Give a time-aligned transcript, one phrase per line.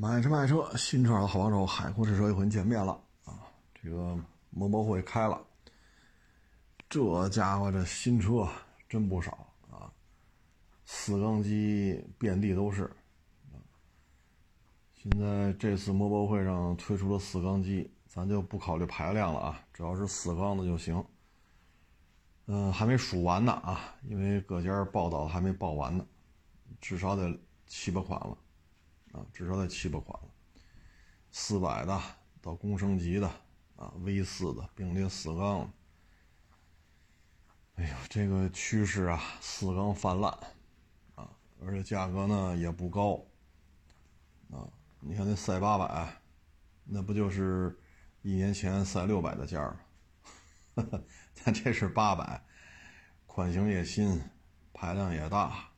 [0.00, 3.36] 买车卖车，新车的好帮手，海阔试车又和您见面了啊！
[3.74, 5.38] 这个摩博会开了，
[6.88, 8.48] 这家伙这新车
[8.88, 9.92] 真不少啊，
[10.86, 12.90] 四缸机遍地都是。
[14.94, 21.04] 现在这次摩博会上推出了四缸机，咱就不考虑排量了啊，只要是四缸的就行。
[22.46, 26.06] 嗯，还没数完呢啊，因为各家报道还没报完呢，
[26.80, 28.38] 至少得七八款了。
[29.12, 30.28] 啊，至少得七八款了，
[31.32, 32.00] 四百的
[32.40, 33.28] 到工升级的
[33.76, 35.72] 啊，V 四的并列四缸。
[37.74, 40.32] 哎呦，这个趋势啊，四缸泛滥
[41.14, 41.30] 啊，
[41.64, 43.24] 而且价格呢也不高
[44.50, 44.68] 啊。
[45.00, 46.20] 你看那赛八百，
[46.84, 47.78] 那不就是
[48.22, 49.76] 一年前赛六百的价儿
[50.74, 50.84] 吗？
[51.32, 52.44] 咱这是八百，
[53.26, 54.22] 款型也新，
[54.74, 55.69] 排量也大。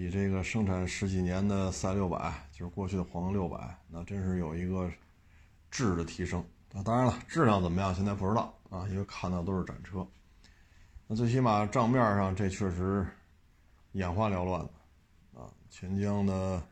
[0.00, 4.90] 比这个生产十几年的赛六百，就是过去的黄六百，那真是有一个
[5.70, 6.40] 质的提升。
[6.72, 10.08] 啊，当然了，质量怎么样，现在不知道啊，因为看到都是展车。
[11.06, 13.06] 那最起码账面上这确实
[13.92, 15.52] 眼花缭乱的啊。
[15.68, 16.66] 钱江的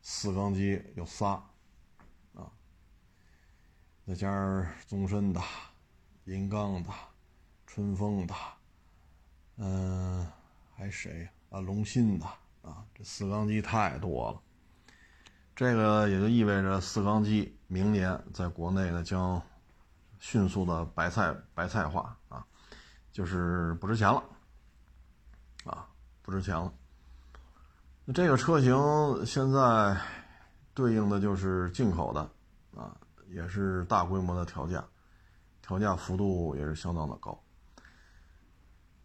[0.00, 1.32] 四缸机有仨
[2.32, 2.50] 啊，
[4.06, 5.42] 再加上宗申的、
[6.24, 6.88] 银钢的、
[7.66, 8.34] 春风的，
[9.58, 10.26] 嗯，
[10.74, 11.24] 还谁？
[11.26, 12.26] 啊，啊龙鑫的
[12.62, 14.40] 啊，这四缸机太多了，
[15.56, 19.40] 这个也就意味着四缸机明年在国内呢将
[20.18, 22.44] 迅速的白菜白菜化啊，
[23.12, 24.22] 就是不值钱了
[25.64, 25.88] 啊，
[26.22, 26.72] 不值钱了。
[28.04, 29.96] 那这个车型现在
[30.74, 32.20] 对应的就是进口的
[32.76, 32.96] 啊，
[33.28, 34.84] 也是大规模的调价，
[35.62, 37.38] 调价幅度也是相当的高。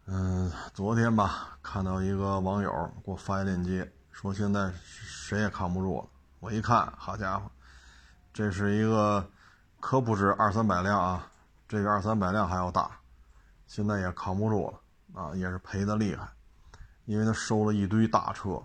[0.06, 2.70] 嗯，昨天吧，看到一个网友
[3.02, 6.06] 给我发一链接，说现在谁也扛不住了。
[6.40, 7.50] 我一看，好家伙，
[8.30, 9.26] 这是一个
[9.80, 11.26] 可不止二三百辆啊，
[11.66, 12.90] 这个二三百辆还要大，
[13.66, 16.28] 现在也扛不住了啊，也是赔的厉害，
[17.06, 18.62] 因为他收了一堆大车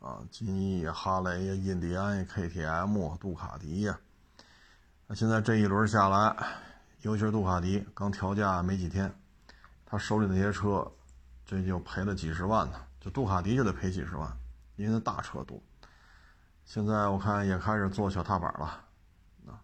[0.00, 3.98] 啊，金翼、哈雷呀、印第安、KTM、杜卡迪呀。
[5.06, 6.36] 那现在这一轮下来，
[7.00, 9.10] 尤其是杜卡迪刚调价没几天。
[9.94, 10.84] 他手里那些车，
[11.46, 12.80] 这就赔了几十万呢。
[13.00, 14.28] 就杜卡迪就得赔几十万，
[14.74, 15.62] 因为那大车多。
[16.64, 18.64] 现在我看也开始做小踏板了，
[19.46, 19.62] 啊，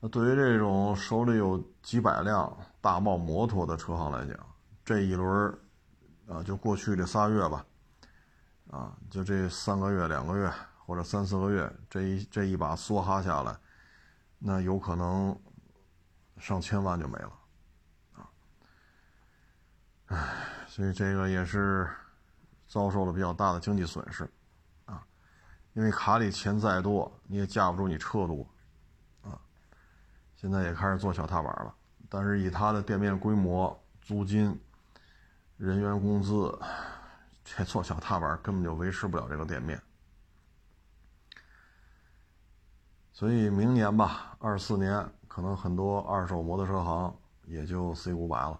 [0.00, 4.36] 那对于这种手里有几百辆大贸摩托的车行来讲，
[4.84, 5.58] 这一轮，
[6.28, 7.64] 啊，就过去这仨月吧，
[8.70, 10.52] 啊，就这三个月、两个月
[10.84, 13.56] 或者三四个月，这一这一把梭哈下来，
[14.38, 15.34] 那有可能
[16.36, 17.32] 上千万就没了。
[20.08, 20.26] 唉，
[20.66, 21.86] 所以这个也是
[22.66, 24.26] 遭受了比较大的经济损失，
[24.86, 25.04] 啊，
[25.74, 28.46] 因为卡里钱再多，你也架不住你车多，
[29.22, 29.38] 啊，
[30.34, 31.74] 现在也开始做小踏板了，
[32.08, 34.58] 但是以他的店面规模、租金、
[35.58, 36.58] 人员工资，
[37.44, 39.78] 这做小踏板根本就维持不了这个店面，
[43.12, 47.14] 所以明年吧，二四年可能很多二手摩托车行
[47.44, 48.58] 也就 C 五百了。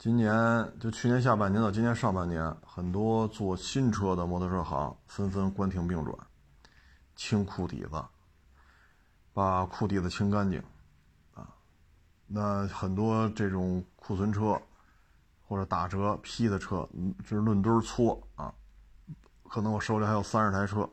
[0.00, 0.32] 今年
[0.80, 6.16] 就去年下半年到今年上半年，很多做新车的摩托车行纷纷关停并转，
[7.14, 8.02] 清库底子，
[9.34, 10.58] 把库底子清干净，
[11.34, 11.46] 啊，
[12.26, 14.58] 那很多这种库存车
[15.46, 16.88] 或者打折批的车，
[17.18, 18.54] 就是论吨搓啊，
[19.50, 20.88] 可能我手里还有三十台车，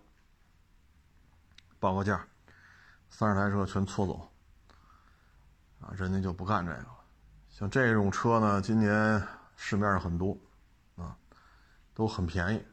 [1.80, 2.28] 报个价，
[3.10, 4.30] 三十台车全搓走，
[5.80, 6.97] 啊，人家就不干这个。
[7.58, 9.20] 像这种车呢，今年
[9.56, 10.38] 市面上很多，
[10.96, 11.18] 啊，
[11.96, 12.64] 都很便宜，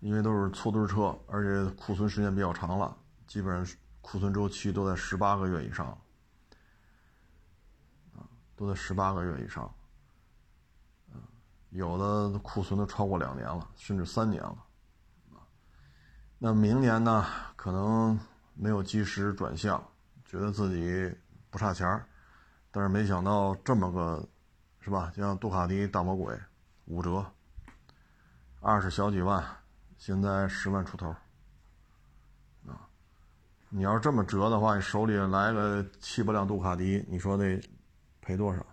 [0.00, 5.86] 因为都是粗堆车，而且库存时间比较长了，基本上库存周期都在十八个月以上，
[8.14, 8.24] 啊，
[8.56, 9.64] 都在十八个月以上，
[11.12, 11.20] 啊，
[11.68, 14.56] 有的库存都超过两年了，甚至三年了，
[15.34, 15.44] 啊，
[16.38, 18.18] 那明年呢，可能
[18.54, 19.86] 没有及时转向，
[20.24, 21.14] 觉得自己
[21.50, 22.08] 不差钱儿。
[22.72, 24.26] 但是没想到这么个，
[24.80, 25.12] 是吧？
[25.14, 26.36] 像杜卡迪大魔鬼，
[26.86, 27.24] 五折，
[28.60, 29.44] 二十小几万，
[29.98, 31.14] 现在十万出头，
[32.66, 32.88] 啊，
[33.68, 37.60] 你要是这么折的话，你手里来个七八辆杜卡迪，你说得
[38.22, 38.64] 赔多少？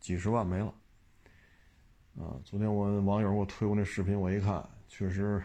[0.00, 0.74] 几十万没了，
[2.18, 2.34] 啊！
[2.44, 5.42] 昨天我网友给我推过那视频，我一看，确实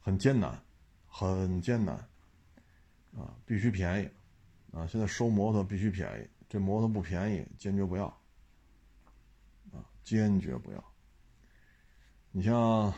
[0.00, 0.58] 很艰难，
[1.06, 1.94] 很艰难，
[3.16, 4.10] 啊，必须便宜。
[4.76, 8.04] 啊，现在收摩托必须便宜，这摩托不便宜，坚决不要。
[9.72, 10.84] 啊，坚决不要。
[12.30, 12.92] 你像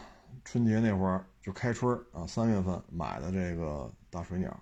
[0.45, 4.61] 春节那会儿就开春啊，三月份买的这个大水鸟，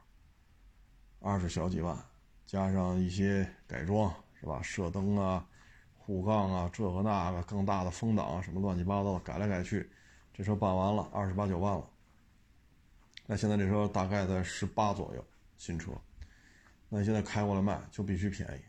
[1.20, 1.96] 二十小几万，
[2.44, 4.60] 加上一些改装是吧？
[4.60, 5.48] 射灯啊、
[5.96, 9.90] 护杠啊，这个那个更大的风挡什么乱七八糟的改来改去，
[10.34, 11.88] 这车办完了二十八九万了。
[13.26, 15.24] 那现在这车大概在十八左右，
[15.56, 15.90] 新车，
[16.88, 18.60] 那你现在开过来卖就必须便宜。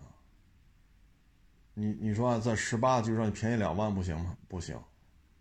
[0.00, 0.02] 啊
[1.74, 4.36] 你你说在十八就让你便宜两万不行吗？
[4.48, 4.78] 不行，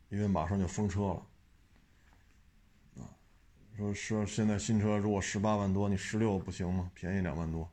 [0.10, 1.28] 因为马上就封车了。
[3.01, 3.10] 啊，
[3.75, 6.92] 说说现在新车如果十八万多，你十六不行吗？
[6.94, 7.68] 便宜两万多，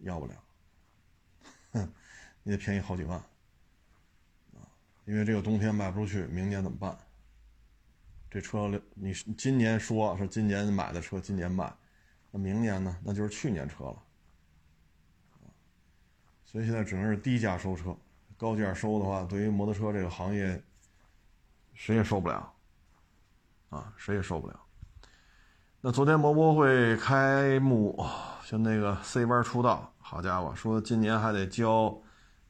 [0.00, 0.34] 要不了。
[1.72, 1.92] 哼，
[2.42, 3.18] 你得便宜好几万。
[4.54, 4.64] 啊，
[5.04, 6.98] 因为这个冬天卖不出去，明年怎么办？
[8.30, 11.70] 这车你今年说是今年买的车，今年卖，
[12.30, 12.96] 那明年呢？
[13.02, 13.96] 那就是去年车了。
[16.44, 17.94] 所以现在只能是低价收车，
[18.36, 20.62] 高价收的话，对于摩托车这个行业，
[21.74, 22.52] 谁也受不了，
[23.68, 24.58] 啊，谁也受不了。
[25.80, 28.02] 那昨天摩博会开幕，
[28.42, 31.96] 像那个 C 班出道，好家伙，说今年还得交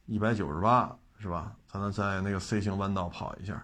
[0.05, 1.55] 一百九十八，是吧？
[1.67, 3.63] 才能在那个 C 型弯道跑一下。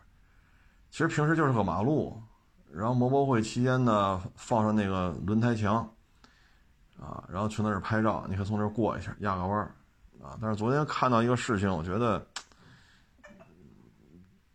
[0.92, 2.22] 其实平时就是个马路，
[2.72, 5.90] 然后摩博会期间呢，放上那个轮胎墙，
[7.06, 9.72] 啊，然后去那儿拍照，你可以从这儿过一下，压个弯儿。
[10.24, 10.36] 啊！
[10.42, 12.26] 但是昨天看到一个事情，我觉得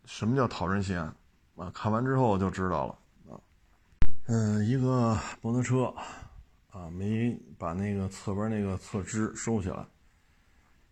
[0.03, 0.99] 什么叫讨人嫌
[1.55, 1.71] 啊？
[1.73, 3.39] 看完之后就知道了啊。
[4.25, 5.93] 嗯，一个摩托车
[6.71, 9.85] 啊，没把那个侧边那个侧支收起来，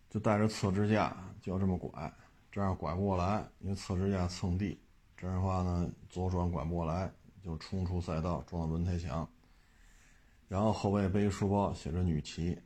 [0.10, 2.14] 就带着侧支架就要这么拐，
[2.50, 4.80] 这样拐不过来，因为侧支架蹭地，
[5.18, 7.12] 这样的话呢，左转拐不过来，
[7.44, 9.28] 就冲出赛道，撞到轮胎墙。
[10.50, 12.62] 然后后背背书包，写着“女骑”。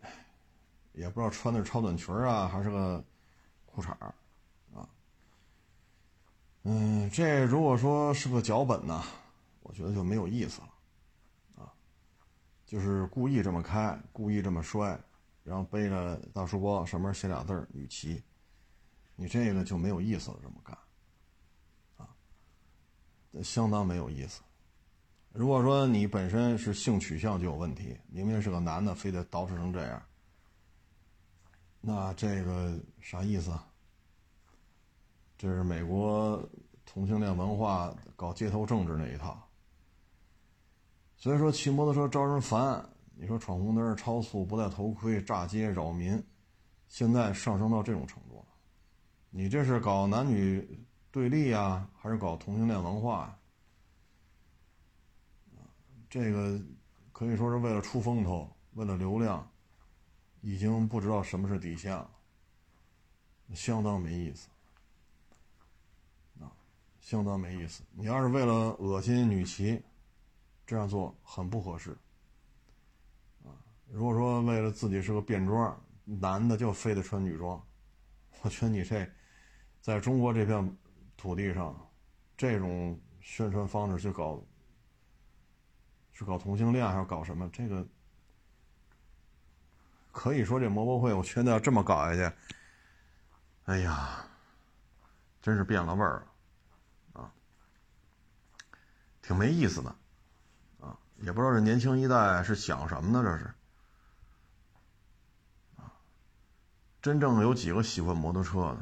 [0.93, 3.03] 也不知道穿的是超短裙啊，还是个
[3.65, 3.89] 裤衩
[4.75, 4.87] 啊？
[6.61, 9.03] 嗯，这如果说是个脚本呢，
[9.63, 10.69] 我觉得就没有意思了，
[11.63, 11.73] 啊，
[12.63, 14.97] 就是故意这么开，故意这么摔，
[15.43, 18.23] 然后背着大书包，上面写俩字儿“女骑”，
[19.17, 20.77] 你这个就没有意思了，这么干，
[21.97, 22.07] 啊，
[23.43, 24.41] 相当没有意思。
[25.33, 30.01] 如果说你本身是性取向就有问题，明明是个男的，非得捯饬成这样。
[31.81, 33.51] 那这个啥意思？
[35.35, 36.41] 这是美国
[36.85, 39.41] 同性恋文化搞街头政治那一套。
[41.17, 42.87] 所以说骑摩托车招人烦。
[43.15, 46.21] 你说闯红灯、超速、不戴头盔、炸街、扰民，
[46.87, 48.45] 现在上升到这种程度了。
[49.31, 53.35] 你这是搞男女对立啊，还是搞同性恋文化？
[56.13, 56.61] 这个
[57.11, 59.49] 可以说是为了出风头，为了流量。
[60.41, 62.07] 已经不知道什么是底线了，
[63.55, 64.47] 相当没意思
[66.39, 66.51] 啊，
[66.99, 67.81] 相当没意思。
[67.93, 69.81] 你要是为了恶心女骑，
[70.67, 71.97] 这样做很不合适
[73.43, 73.49] 啊。
[73.89, 77.59] 如果说为了自己是个便装，男的就非得穿女装，
[78.41, 79.09] 我觉得你这
[79.81, 80.77] 在中国这片
[81.17, 81.73] 土地上，
[82.37, 84.43] 这种宣传方式去搞，
[86.13, 87.49] 是搞同性恋还是搞什么？
[87.51, 87.85] 这个。
[90.11, 92.35] 可以说这摩博会，我觉得要这么搞下去，
[93.65, 94.23] 哎呀，
[95.41, 96.23] 真是变了味儿
[97.13, 97.33] 了，啊，
[99.23, 99.95] 挺没意思的，
[100.79, 103.23] 啊，也不知道这年轻一代是想什么呢？
[103.23, 103.53] 这是，
[105.77, 105.91] 啊，
[107.01, 108.77] 真正有几个喜欢摩托车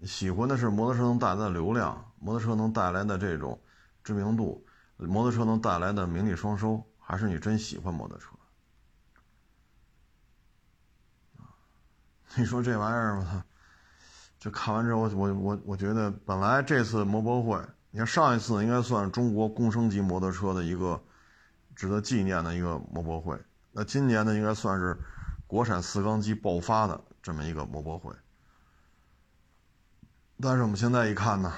[0.00, 0.06] 的？
[0.06, 3.60] 喜欢的是摩托车能带来的流量，摩托车能带来的这种
[4.04, 4.65] 知名度，
[4.96, 8.28] 摩托车能带来的名利双收，还是你真喜欢摩托车？
[12.36, 13.42] 你说这玩意儿，我操！
[14.38, 17.58] 就看完之后，我我我我觉得，本来这次摩博会，
[17.90, 21.02] 你看上一次应该算中国共升级摩托车的一个
[21.74, 24.98] 值得纪念的一个摩博会，那今年呢，应该算是
[25.46, 28.14] 国产四缸机爆发的这么一个摩博会。
[30.38, 31.54] 但是我们现在一看呢，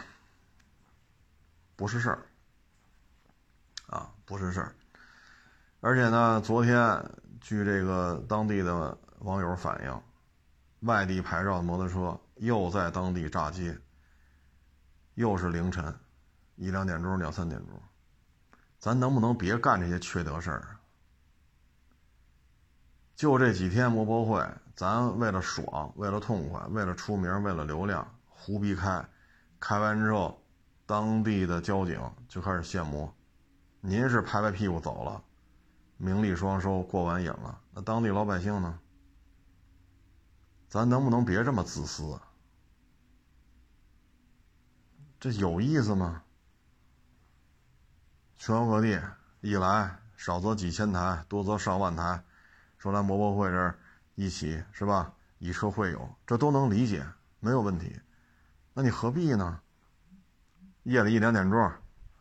[1.75, 2.28] 不是事儿，
[4.29, 4.75] 不是事儿。
[5.81, 7.03] 而且呢，昨天
[7.41, 10.01] 据这个当地的网友反映。
[10.83, 13.77] 外地牌照的摩托车又在当地炸街，
[15.15, 15.93] 又是凌晨
[16.55, 17.83] 一两点钟、两三点钟，
[18.79, 20.77] 咱能不能别干这些缺德事儿？
[23.17, 29.05] 就这几天摩博会，咱为了爽、为了痛快、为了出名、为了流量，胡逼开，
[29.59, 30.41] 开完之后，
[30.87, 33.13] 当地的交警就开始限摩，
[33.89, 35.25] 您是拍拍屁股走了，
[35.97, 38.79] 名利双收，过完瘾了，那当地老百姓呢？
[40.69, 42.21] 咱能不能别这么自私？
[45.19, 46.23] 这有意思吗？
[48.37, 49.01] 全国各地
[49.41, 52.23] 一来，少则几千台，多则上万台，
[52.77, 53.79] 说来摩博会这儿
[54.17, 55.15] 一起是吧？
[55.39, 57.07] 以车会友，这都能理解，
[57.41, 57.99] 没有问题。
[58.75, 59.63] 那你何必呢？
[60.83, 61.73] 夜里一两点钟、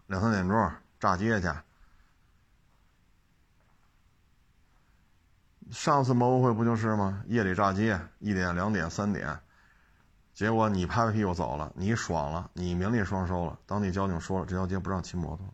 [0.06, 1.48] 两三点钟炸街去。
[5.72, 7.24] 上次摩博会不就是吗？
[7.27, 9.38] 夜里炸街，一点、两点、三点，
[10.34, 13.60] 结果你拍拍屁股走了，你爽了，你名利双收了。
[13.66, 15.46] 当地交警说了，这条街不让骑摩托。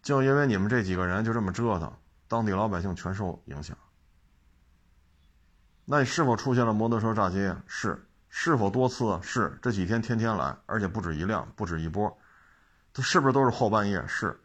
[0.00, 1.92] 就因为你们这几个人就这么折腾，
[2.26, 3.76] 当地老百姓全受影响。
[5.84, 7.54] 那你是否出现了摩托车炸街？
[7.66, 8.02] 是。
[8.30, 9.18] 是否多次？
[9.22, 9.58] 是。
[9.60, 12.18] 这几天天天来，而且不止一辆，不止一波。
[12.98, 14.04] 它是不是都是后半夜？
[14.08, 14.40] 是。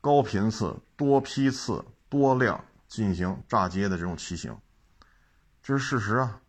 [0.00, 4.58] 高频次、多批次、多辆进行炸街的这种骑行，
[5.62, 6.40] 这是事实啊。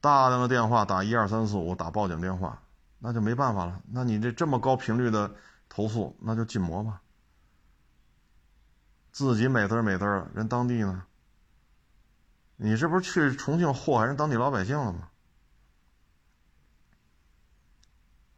[0.00, 2.62] 大量的电话打一二三四五，打报警电话，
[3.00, 3.82] 那就没办法了。
[3.90, 5.34] 那你这这么高频率的
[5.68, 7.02] 投诉，那就禁摩吧。
[9.10, 11.04] 自己美滋美滋的，人当地呢？
[12.54, 15.08] 你这不是去重庆祸害人当地老百姓了吗？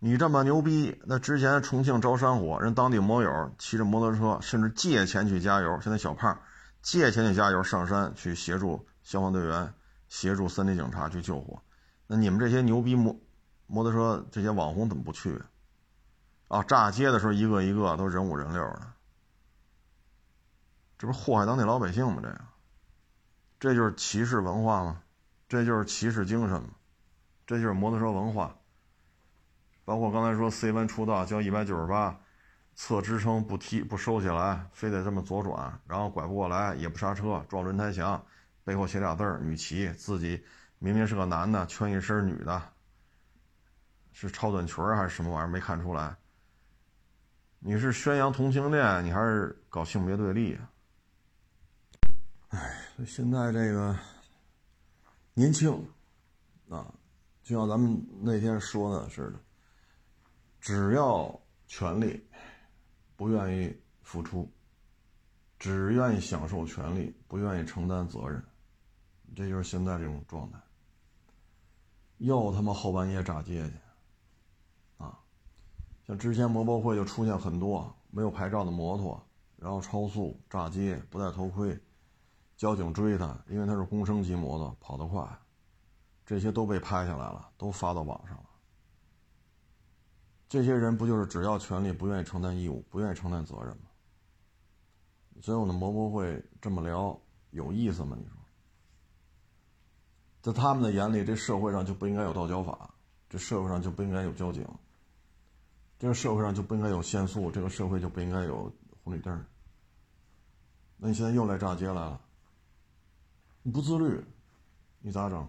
[0.07, 5.81] 你这么牛逼，那之前重庆着山火，人当地摩友骑着摩托车，甚至借钱去加油。
[5.81, 6.39] 现在小胖
[6.83, 9.73] 借钱去加油，上山去协助消防队员、
[10.11, 11.63] 协助森林警察去救火。
[12.07, 13.19] 那你们这些牛逼摩
[13.67, 15.41] 摩托车这些网红怎么不去？
[16.49, 18.83] 啊，炸街的时候一个一个都人五人六的。
[20.99, 22.21] 这不祸害当地老百姓吗？
[22.23, 22.41] 这个，
[23.59, 25.01] 这就是骑士文化吗？
[25.49, 26.69] 这就是骑士精神吗？
[27.47, 28.55] 这就是摩托车文化。
[29.85, 32.19] 包括刚才说 C 弯出道交一百九十八，
[32.75, 38.25] 侧支撑不踢不收起来，非得这么左转，然后拐不过来，也不刹车，撞轮胎墙，
[38.65, 40.45] 背后写俩字儿“女骑”，自己
[40.79, 42.63] 明明是个男的，穿一身女的，
[44.13, 45.49] 是超短裙还是什么玩意儿？
[45.49, 46.17] 没看出来。
[47.59, 50.59] 你是宣扬同性恋，你还是搞性别对立？
[52.49, 52.77] 哎，
[53.07, 53.97] 现在这个
[55.33, 55.73] 年轻
[56.69, 56.87] 啊，
[57.43, 59.39] 就像咱们那天说的似的，
[60.65, 62.27] 只要权利，
[63.17, 64.51] 不愿意付出，
[65.59, 68.43] 只愿意享受权利，不愿意承担责任，
[69.37, 70.59] 这就是现在这种状态。
[72.17, 73.75] 又他妈后半夜炸街去，
[74.97, 75.21] 啊，
[76.07, 79.23] 像之前摩博会就出现很多没有牌照的摩托，
[79.59, 81.79] 然后超速炸街，不戴头盔。
[82.57, 85.29] 交警追他，因为他是公升级摩托，跑得快，
[86.25, 88.45] 这些都被拍下来了，都发到网上了。
[90.55, 93.89] 这些人不就是只要权利，不愿意承担义务，不愿意承担责任吗？
[95.43, 97.21] 所以我的摩博会这么聊
[97.51, 98.17] 有意思吗？
[98.17, 98.37] 你说，
[100.43, 102.95] 在他们的眼里，这社会上就不应该有道交法，
[103.29, 104.65] 这社会上就不应该有交警，
[105.99, 109.45] 这个社会上就不应该有限速，这个社会就不应该有红绿灯。
[110.99, 112.21] 那你现在又来炸街来了？
[113.65, 114.25] 你不自律，
[115.01, 115.49] 你咋整？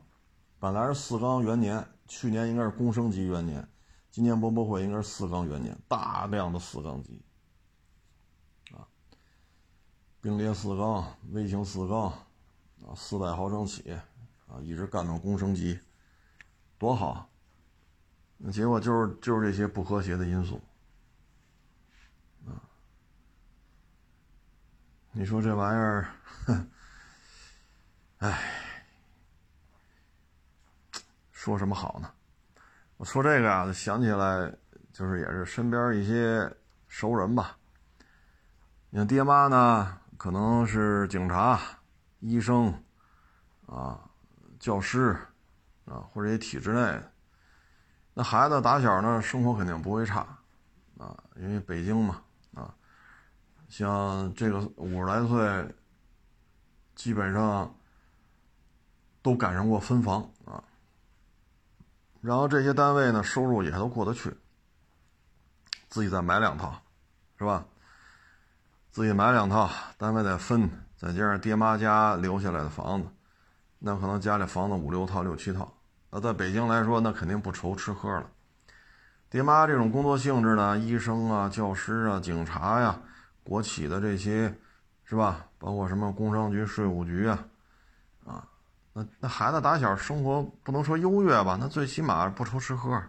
[0.57, 3.69] 本来是四缸元年，去年应该是公升级元年，
[4.15, 7.21] 今年博博会应该是四缸元年，大量的四缸机，
[8.71, 8.87] 啊，
[10.21, 12.03] 并列四缸、微型四缸，
[12.87, 13.91] 啊，四百毫升起，
[14.47, 15.77] 啊，一直干到公升级，
[16.77, 17.29] 多好！
[18.53, 20.61] 结果就是就是这些不和谐的因素，
[22.45, 22.55] 啊，
[25.11, 26.71] 你说这玩意儿，哼。
[28.19, 28.49] 唉，
[31.33, 32.14] 说什么好呢？
[32.97, 34.53] 我说这个啊，想起来
[34.93, 36.49] 就是也是身边一些
[36.87, 37.57] 熟人吧。
[38.89, 41.59] 你爹妈呢，可能是警察、
[42.19, 42.73] 医生
[43.65, 43.99] 啊、
[44.59, 45.17] 教师
[45.85, 47.11] 啊，或者一些体制内的。
[48.13, 50.19] 那孩子打小呢，生活肯定不会差
[50.97, 52.21] 啊，因为北京嘛
[52.53, 52.73] 啊，
[53.67, 55.75] 像这个五十来岁，
[56.95, 57.73] 基本上。
[59.21, 60.63] 都赶上过分房啊，
[62.25, 64.35] 然后这些单位呢，收入也都过得去，
[65.89, 66.81] 自己再买两套，
[67.37, 67.63] 是吧？
[68.89, 70.67] 自己买两套，单位再分，
[70.97, 73.07] 再加上爹妈家留下来的房子，
[73.77, 75.71] 那可能家里房子五六套、六七套。
[76.09, 78.27] 那在北京来说，那肯定不愁吃喝了。
[79.29, 82.99] 爹妈这种工作性质呢，医生啊、教师啊、警察呀、
[83.43, 84.51] 国企的这些，
[85.03, 85.45] 是吧？
[85.59, 87.37] 包括什么工商局、税务局啊。
[88.97, 93.03] 那那孩子打小生活不能说优越吧，那最起码不愁吃喝。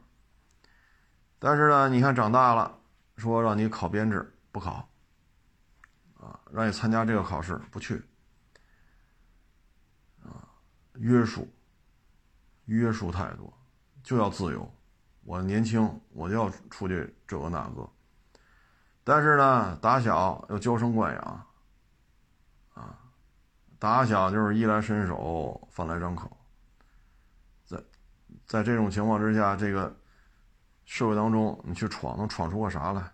[1.39, 2.77] 但是呢，你看长大了，
[3.17, 4.89] 说让你考编制不考，
[6.19, 8.03] 啊，让你参加这个考试不去，
[10.25, 10.43] 啊，
[10.95, 11.49] 约束，
[12.65, 13.57] 约束太多，
[14.03, 14.69] 就要自由，
[15.23, 17.89] 我年轻，我就要出去这个那个。
[19.05, 21.46] 但是呢，打小又娇生惯养，
[23.79, 26.35] 打小就是衣来伸手，饭来张口。
[27.65, 27.83] 在
[28.47, 29.95] 在这种情况之下，这个
[30.85, 33.13] 社会当中，你去闯，能闯出个啥来？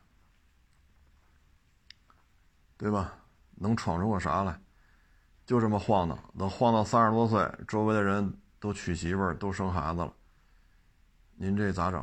[2.77, 3.13] 对吧？
[3.55, 4.59] 能闯出个啥来？
[5.45, 10.13] 就这么晃荡，等晃到三十多岁，周围的人都娶媳妇儿，都生孩子了，
[11.35, 12.01] 您这咋整？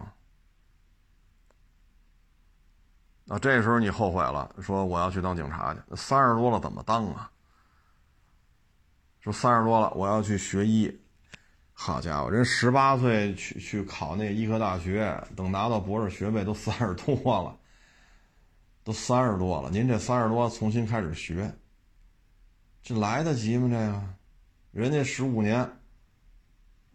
[3.29, 5.79] 啊，这时候你后悔了，说我要去当警察去。
[5.95, 7.31] 三十多了怎么当啊？
[9.21, 10.89] 说三十多了我要去学医，
[11.73, 17.57] 好家伙，人十八岁去去考那医科大学，等拿到博士学位都三十多了，
[18.83, 19.69] 都三十多了。
[19.69, 21.53] 您这三十多重新开始学，
[22.81, 23.67] 这来得及吗？
[23.69, 24.03] 这个，
[24.71, 25.59] 人家十五年，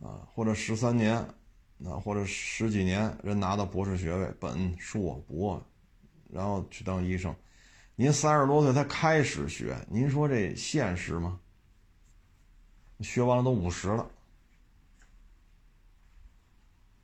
[0.00, 1.16] 啊，或者十三年，
[1.85, 5.62] 啊，或者十几年，人拿到博士学位，本硕博。
[6.31, 7.33] 然后去当医生，
[7.95, 11.38] 您三十多岁才开始学，您说这现实吗？
[13.04, 14.11] 学完了都五十了，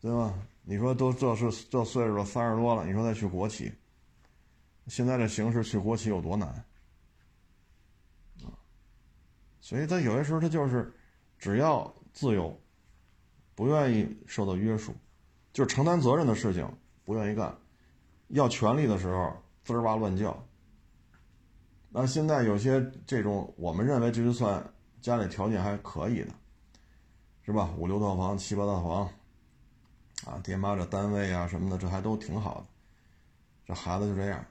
[0.01, 0.35] 对吧？
[0.63, 3.73] 你说都这是这岁数了，三十多了，你说再去国企，
[4.87, 6.49] 现在这形势去国企有多难
[8.43, 8.51] 啊？
[9.61, 10.93] 所以他有些时候他就是
[11.39, 12.59] 只要自由，
[13.55, 14.95] 不愿意受到约束，
[15.53, 16.69] 就是承担责任的事情
[17.05, 17.57] 不愿意干。
[18.29, 20.47] 要权利的时候，滋哇乱叫。
[21.89, 26.33] 那现在有些这种，我们认为这就算家里条件还可以的，
[27.43, 27.71] 是吧？
[27.77, 29.11] 五六套房、七八套房，
[30.25, 32.67] 啊，爹妈这单位啊什么的，这还都挺好的。
[33.67, 34.45] 这孩子就这样。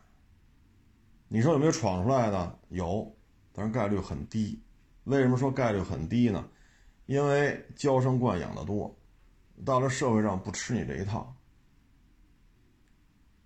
[1.28, 2.60] 你说有没有闯出来的？
[2.70, 3.16] 有，
[3.54, 4.62] 但是概率很低。
[5.04, 6.48] 为什么说概率很低呢？
[7.06, 8.96] 因为娇生惯养的多，
[9.66, 11.36] 到了社会上不吃你这一套。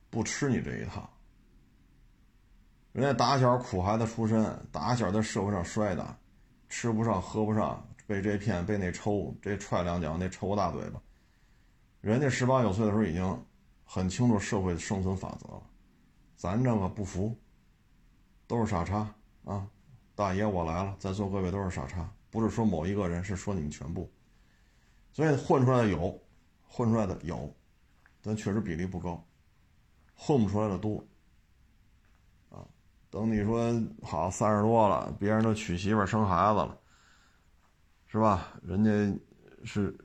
[0.10, 1.10] 不吃你这一套，
[2.92, 6.16] 人家打小苦孩子出身，打小在社会上摔打，
[6.74, 11.00] 吃不上喝不上，被这骗被那抽，这踹两脚那抽个大嘴巴，
[12.02, 13.46] 人家十八九岁的时候已经
[13.86, 15.62] 很清楚社会生存法则了，
[16.36, 17.38] 咱这个不服，
[18.48, 19.08] 都是傻叉
[19.46, 19.68] 啊！
[20.16, 24.12] 大爷我来了，在座各位都是傻叉，不是说某一个人，是说你们全部，
[25.12, 26.20] 所以混出来的有，
[26.68, 27.56] 混出来的有，
[28.20, 29.24] 但确实比例不高。
[30.16, 31.06] 混不出来的多，
[33.14, 33.72] 等你说
[34.02, 36.76] 好三十多了，别人都娶媳妇生孩子了，
[38.08, 38.48] 是吧？
[38.64, 39.22] 人家
[39.64, 39.96] 是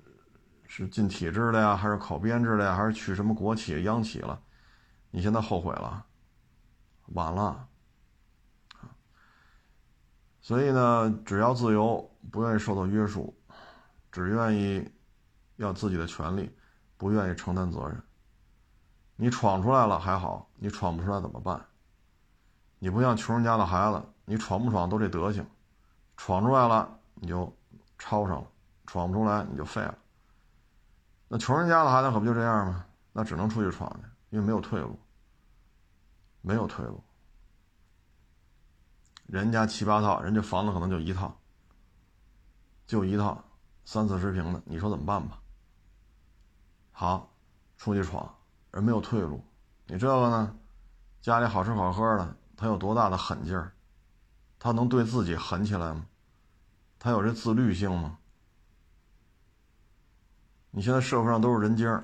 [0.67, 4.39] 是进体制的呀，还是考编制的呀，还是去什么国企、央企了？
[5.11, 6.05] 你现在后悔了，
[7.15, 7.67] 晚了，
[10.43, 13.35] 所以呢，只要自由，不愿意受到约束，
[14.13, 14.87] 只愿意
[15.57, 16.55] 要自己的权利，
[16.99, 18.03] 不愿意承担责任。
[19.17, 21.68] 你闯出来了还好，你闯不出来怎么办？
[22.79, 25.45] 你不像穷人家的孩子，你闯不闯都这德行，
[26.17, 27.53] 闯出来了你就
[27.99, 28.47] 抄上了，
[28.87, 29.99] 闯不出来你就废了。
[31.29, 32.87] 那穷人家的孩子可不就这样吗？
[33.13, 34.99] 那只能出去闯去，因为没有退路，
[36.41, 37.03] 没有退路。
[39.27, 41.37] 人家七八套，人家房子可能就一套，
[42.87, 43.45] 就一套
[43.85, 45.41] 三四十平的，你说怎么办吧？
[46.93, 47.31] 好，
[47.77, 48.35] 出去闯。
[48.71, 49.43] 人没有退路，
[49.87, 50.55] 你这个呢？
[51.21, 53.73] 家里好吃好喝的，他有多大的狠劲儿？
[54.59, 56.05] 他能对自己狠起来吗？
[56.99, 58.19] 他有这自律性吗？
[60.73, 62.03] 你现在社会上都是人精儿，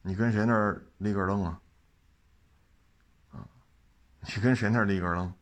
[0.00, 1.60] 你跟谁那儿立根灯啊？
[3.32, 3.44] 啊，
[4.22, 5.34] 你跟谁那儿立根灯？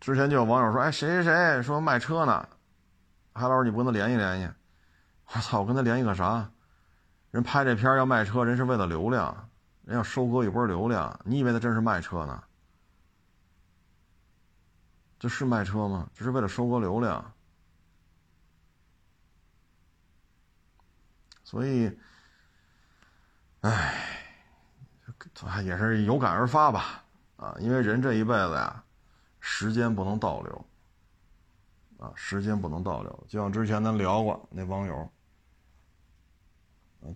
[0.00, 2.48] 之前就有网友说：“哎，谁谁谁说卖车呢？
[3.32, 4.52] 海老师，你不跟他联系联系？”
[5.32, 6.50] 我操，我跟他联系个啥？
[7.30, 9.49] 人拍这片要卖车，人是为了流量，
[9.90, 11.18] 人要收割一波流量。
[11.24, 12.44] 你以为他真是卖车呢？
[15.18, 16.08] 这是卖车吗？
[16.14, 17.32] 这是为了收割流量。
[21.42, 21.90] 所以，
[23.62, 24.16] 唉，
[25.64, 27.04] 也是有感而发吧。
[27.36, 28.84] 啊，因为人这一辈子呀，
[29.40, 30.66] 时间不能倒流。
[31.98, 33.26] 啊，时间不能倒流。
[33.28, 35.10] 就像之前咱聊过那网友。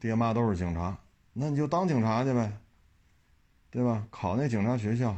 [0.00, 0.98] 爹妈都是警察，
[1.32, 2.58] 那你就当警察去呗，
[3.74, 4.06] 对吧？
[4.08, 5.12] 考那警察学校，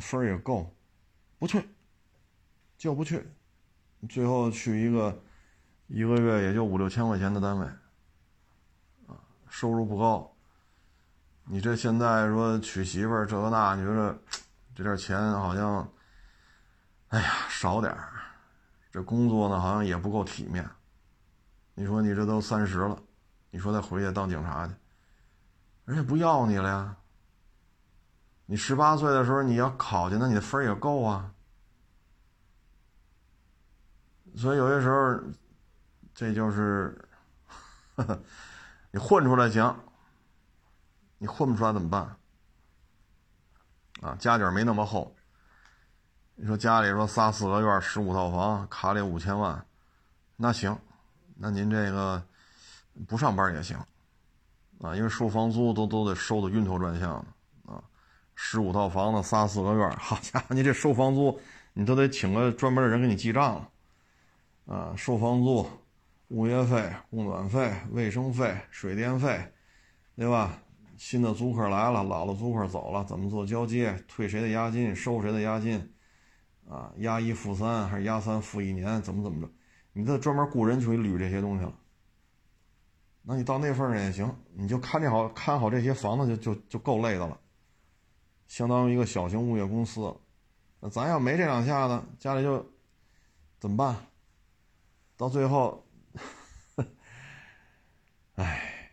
[0.00, 0.74] 分儿也够，
[1.38, 1.64] 不去，
[2.76, 3.24] 就不去，
[4.08, 5.22] 最后去一个
[5.86, 7.66] 一个月也就五六千块钱的单位，
[9.06, 9.14] 啊，
[9.48, 10.36] 收入不高。
[11.44, 14.18] 你这现在说娶媳妇儿这个那，你说这
[14.74, 15.88] 这点钱好像，
[17.10, 18.14] 哎呀，少点儿。
[18.90, 20.68] 这工作呢，好像也不够体面。
[21.74, 23.00] 你说你这都三十了。
[23.52, 24.74] 你说再回去当警察去，
[25.86, 26.96] 人家不要你了呀。
[28.44, 31.32] 你十八岁的时候你要考去，那你的分也够啊。
[34.36, 35.18] 所以有些时候，
[36.14, 37.08] 这就是，
[38.92, 39.74] 你混出来行，
[41.18, 42.16] 你混不出来怎么办？
[44.02, 45.16] 啊，家底没那么厚。
[46.34, 49.66] 你说家里说仨四合院，十五套房，卡里五千万，
[50.36, 50.78] 那行，
[51.36, 52.22] 那您这个
[53.08, 53.78] 不上班也行，
[54.80, 57.82] 啊，因为收房租都都得收的晕头转向的啊，
[58.34, 61.38] 十五套房子，仨四合院， 好家伙，你这收房租，
[61.72, 63.68] 你都得请个专门的人给你记账了。
[64.66, 65.66] 啊，收房租、
[66.28, 69.40] 物业费、供暖费、卫生费、水电费，
[70.16, 70.58] 对吧？
[70.98, 73.94] 新的租客来了，老的租客走了，怎么做交接？
[74.08, 74.96] 退谁的押金？
[74.96, 75.92] 收谁的押金？
[76.68, 79.00] 啊，押一付三还是押三付一年？
[79.02, 79.52] 怎么怎么着？
[79.92, 81.72] 你得专门雇人去捋这些东西了。
[83.28, 87.36] 那你到那份儿也行，你就看这好看好这些房子就就就够累的了，
[88.46, 90.16] 相当于一个小型物业公司。
[90.78, 92.64] 那咱要没这两下子，家里就
[93.58, 93.96] 怎么办？
[95.16, 95.84] 到最后，
[98.36, 98.92] 唉，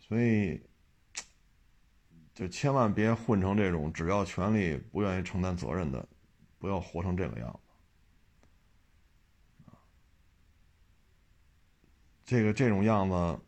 [0.00, 0.60] 所以
[2.34, 6.04] 就千万别混成这种只要权利不愿意承担责任的，
[6.58, 7.60] 不要活成这个样子。
[12.24, 13.38] 这个这种样子，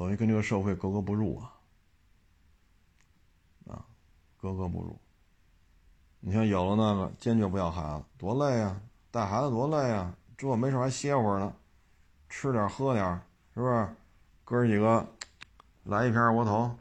[0.00, 1.52] 等于跟这个社会格格不入啊！
[3.68, 3.84] 啊，
[4.38, 4.98] 格格不入。
[6.20, 8.80] 你像有了那个，坚决不要孩子，多累啊！
[9.10, 10.16] 带孩子多累啊！
[10.38, 11.54] 这没事还歇会儿呢，
[12.30, 13.20] 吃点喝点，
[13.52, 13.94] 是不是？
[14.42, 15.06] 哥几个
[15.84, 16.74] 来一瓶二锅头，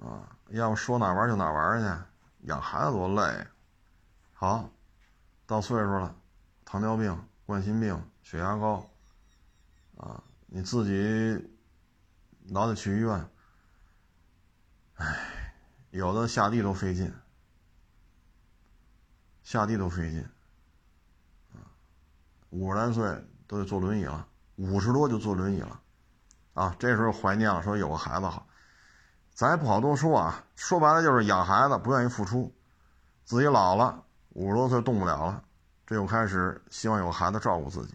[0.00, 2.02] 啊，要不说哪玩就哪玩去。
[2.46, 3.46] 养孩子多累。
[4.32, 4.70] 好，
[5.44, 6.16] 到岁数了，
[6.64, 7.14] 糖尿病、
[7.44, 8.88] 冠心病、血压高，
[9.98, 11.50] 啊，你自己
[12.50, 13.28] 老得去医院。
[14.94, 15.54] 唉，
[15.90, 17.12] 有的下地都费劲，
[19.42, 20.28] 下地都费劲。
[22.50, 24.26] 五十来岁都得坐轮椅了，
[24.56, 25.80] 五十多就坐轮椅了，
[26.52, 28.46] 啊，这时候怀念了，说有个孩子好，
[29.32, 32.54] 咱也不好多说啊，说白了就是养孩子不愿意付出，
[33.24, 35.42] 自己老了五十多岁动不了了，
[35.86, 37.94] 这又开始希望有个孩子照顾自己，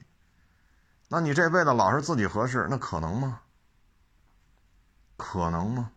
[1.08, 3.42] 那你这辈子老是自己合适，那可能吗？
[5.18, 5.92] 可能吗？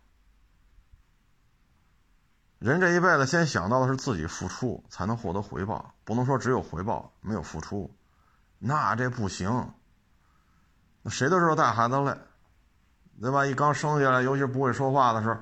[2.59, 7.89] 人这一辈子先想到的是自己付出才能获得回报，不能说只有回报没有付出。
[8.59, 9.73] 那这不行，
[11.01, 12.15] 那谁都知道带孩子累，
[13.19, 13.45] 对吧？
[13.45, 15.39] 一刚生下来，尤其不会说话的时候，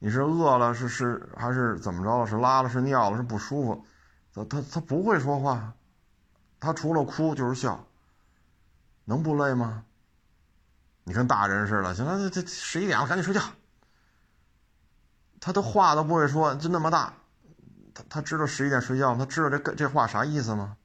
[0.00, 2.26] 你是饿了，是是还是怎么着了？
[2.26, 3.84] 是拉了，是尿了，是不舒服？
[4.34, 5.72] 他他他不会说话，
[6.58, 7.86] 他除了哭就是笑，
[9.04, 9.84] 能不累吗？
[11.08, 13.40] 你跟大人似的，行了，这这十一点了，赶紧睡觉。
[15.38, 17.14] 他的话都不会说，就那么大，
[17.94, 20.76] 他他知道十一点睡觉，他知道这这话啥意思吗？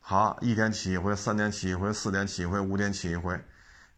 [0.00, 3.42] 好，一点起一回，三点起一回，四点起一回，五点起一回，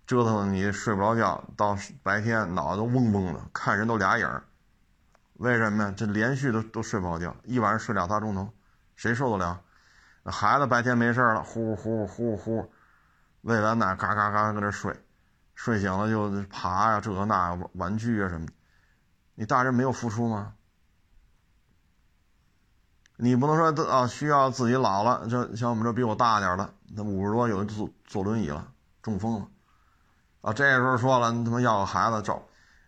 [0.06, 4.44] 折腾你睡不着觉，到白天脑子都嗡嗡的，看人都俩影儿。
[5.34, 5.94] 为什么呀？
[5.96, 8.52] 这连续都都睡不好觉，一晚上睡俩仨钟头，
[8.94, 9.60] 谁受得了？
[10.26, 12.72] 孩子白天没事了，呼呼呼呼，
[13.42, 14.94] 喂完奶嘎嘎嘎搁那睡，
[15.54, 18.46] 睡醒了就爬呀，这个那玩玩具啊什么。
[19.34, 20.54] 你大人没有付出吗？
[23.16, 28.72] 你不能说啊，需要自己老了，就像我们这比我大点的，那五十多有的坐坐轮椅了，
[29.02, 29.48] 中风了，
[30.40, 32.42] 啊，这时候说了，你他妈要个孩子照，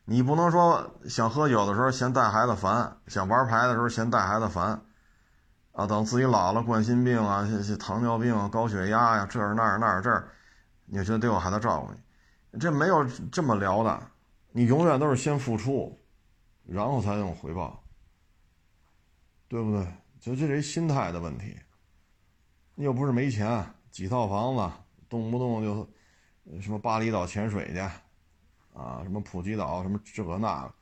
[0.06, 4.82] 你不能说想喝酒的时候嫌带孩子烦，想玩牌的时候嫌带孩子烦，
[5.72, 7.46] 啊，等自己老了，冠心病啊，
[7.78, 10.28] 糖尿病啊、高血压呀，这儿那儿那儿这儿，
[10.94, 11.90] 你觉得得有孩子照顾
[12.52, 13.02] 你，这没有
[13.32, 14.10] 这么聊的，
[14.50, 15.98] 你永远都是先付出，
[16.66, 17.82] 然后才有回报，
[19.48, 19.86] 对不对？
[20.20, 21.56] 就这是一心态的问题，
[22.74, 24.70] 你又不是没钱，几套房子，
[25.08, 27.78] 动不动就什么巴厘岛潜水去，
[28.78, 30.74] 啊，什么普吉岛，什么这个那个，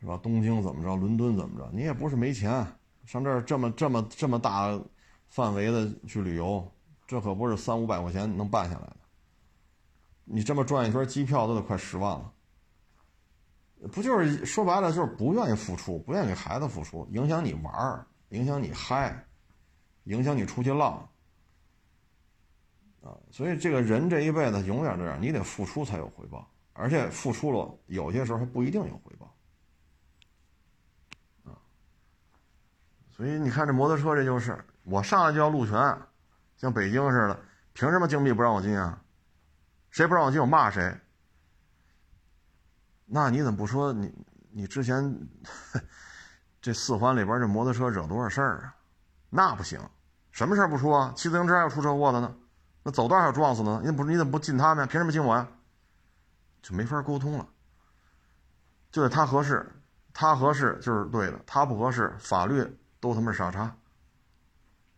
[0.00, 0.18] 是吧？
[0.22, 1.70] 东京怎么着，伦敦怎么着？
[1.74, 2.66] 你也不是没钱，
[3.04, 4.80] 上这儿这么这么这么大
[5.28, 6.66] 范围的去旅游，
[7.06, 8.96] 这可不是三五百块钱能办下来的。
[10.26, 12.30] 你这么转一圈，机票都得快十万了，
[13.90, 18.06] 不就是说白了就是不愿意付出，不愿意给孩子付出，影响你玩儿。
[18.30, 19.24] 影响你嗨，
[20.02, 21.08] 影响你出去浪，
[23.00, 23.14] 啊！
[23.30, 29.32] 所以这个人这一辈子永远这样，你得付出才有回报，而且付出了有些时候还不一定有回报，
[31.44, 31.54] 啊！
[33.12, 35.96] 所以你看这摩托车，这就是我上来就要路权，
[36.56, 37.40] 像北京似的，
[37.74, 39.00] 凭什么京 B 不让我进啊？
[39.96, 40.94] 谁不让我进我骂谁。
[43.06, 44.14] 那你怎么不说你
[44.50, 45.26] 你之前
[46.60, 48.76] 这四环里边这摩托车惹多少事儿啊？
[49.30, 49.80] 那不行，
[50.32, 51.14] 什么事儿不出啊？
[51.16, 52.36] 骑自行车还要出车祸的呢，
[52.82, 54.86] 那走道还要撞死呢，你怎么不你怎么不进他们？
[54.86, 55.48] 凭什么进我呀？
[56.60, 57.48] 就没法沟通了，
[58.92, 59.66] 就得他合适，
[60.12, 63.74] 他合适就是对的，他不合适，法律都他妈傻叉。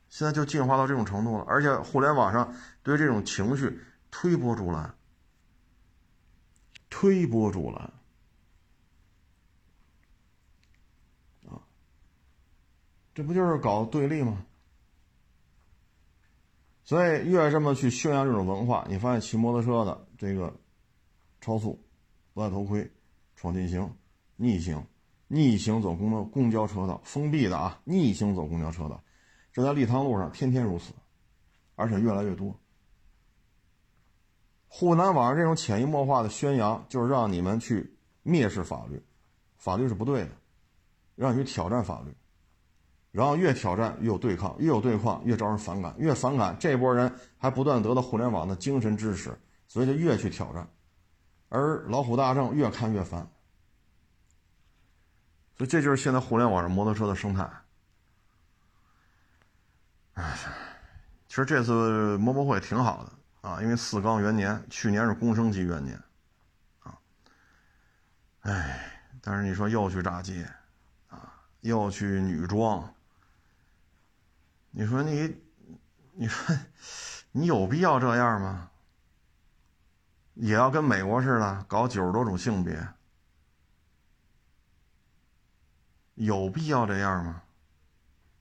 [0.09, 4.95] 现在就进化到这种程度了，而且互联网上对这种情绪推波助澜，
[6.91, 7.93] 推波助澜，
[11.47, 11.63] 啊，
[13.15, 14.45] 这不就是搞对立吗？
[16.85, 20.55] 所以越这么去宣扬这种文化，你发现骑摩托车的这个。
[21.41, 21.81] 超速、
[22.35, 22.91] 不戴头盔、
[23.37, 23.97] 闯禁行、
[24.35, 24.85] 逆行、
[25.29, 29.01] 逆行走公交公交车道封闭的啊，逆行走公交车道，
[29.53, 30.93] 这在立汤路上天天如此，
[31.77, 32.59] 而且越来越多。
[34.69, 39.03] 互联网上这种潜移默化的宣扬，就是让你们去蔑视法律，
[39.57, 40.31] 法律是不对的，
[41.17, 42.15] 让你去挑战法律，
[43.11, 50.69] 然后越挑战越有对抗，越有对抗越招人反感，越反感这波人还不断得到互联网的精神支持，所以就越去挑战。
[51.49, 53.27] 而老虎大圣越看越烦，
[55.57, 57.51] 所以这就是现在互联网上摩托车的生态。
[60.13, 60.37] 哎，
[61.27, 63.13] 其实这次摩博会挺好的
[63.49, 65.99] 啊，因为四缸元年，去年是公升级元年，
[66.81, 66.99] 啊，
[68.43, 70.47] 哎，但是你说又去炸街，
[71.09, 71.33] 啊，
[71.63, 72.93] 又去女装，
[74.71, 75.35] 你说你，
[76.13, 76.55] 你说
[77.33, 78.71] 你有必要这样吗？
[80.35, 82.87] 也要跟美国似的搞九十多种性别，
[86.17, 87.43] 有必要这样吗？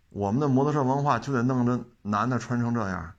[0.10, 3.14] 我们的摩托车文化就得弄得男的穿成这样，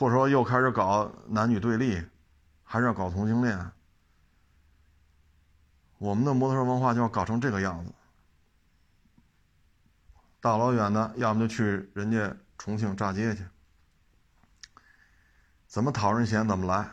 [0.00, 2.02] 或者说又开始搞男女对立，
[2.64, 3.70] 还是要搞同性恋？
[5.98, 7.92] 我们的摩托车文化就要搞成这个样子，
[10.40, 13.44] 大老远的，要么就去人家重庆炸街去。
[15.66, 16.88] 怎么讨人嫌怎么来，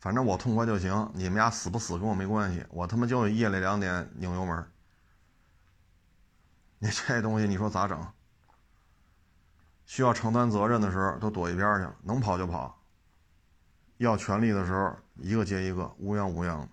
[0.00, 1.08] 反正我痛快就行。
[1.14, 4.68] 你们俩死不死跟我没关系，我他妈就夜里两点拧油门。
[6.80, 8.12] 你这东西你说咋整？
[9.88, 12.78] 需要承担责任的时候都躲一边去了，能跑就跑。
[13.96, 16.68] 要权利的时候一个接一个，乌泱乌泱的。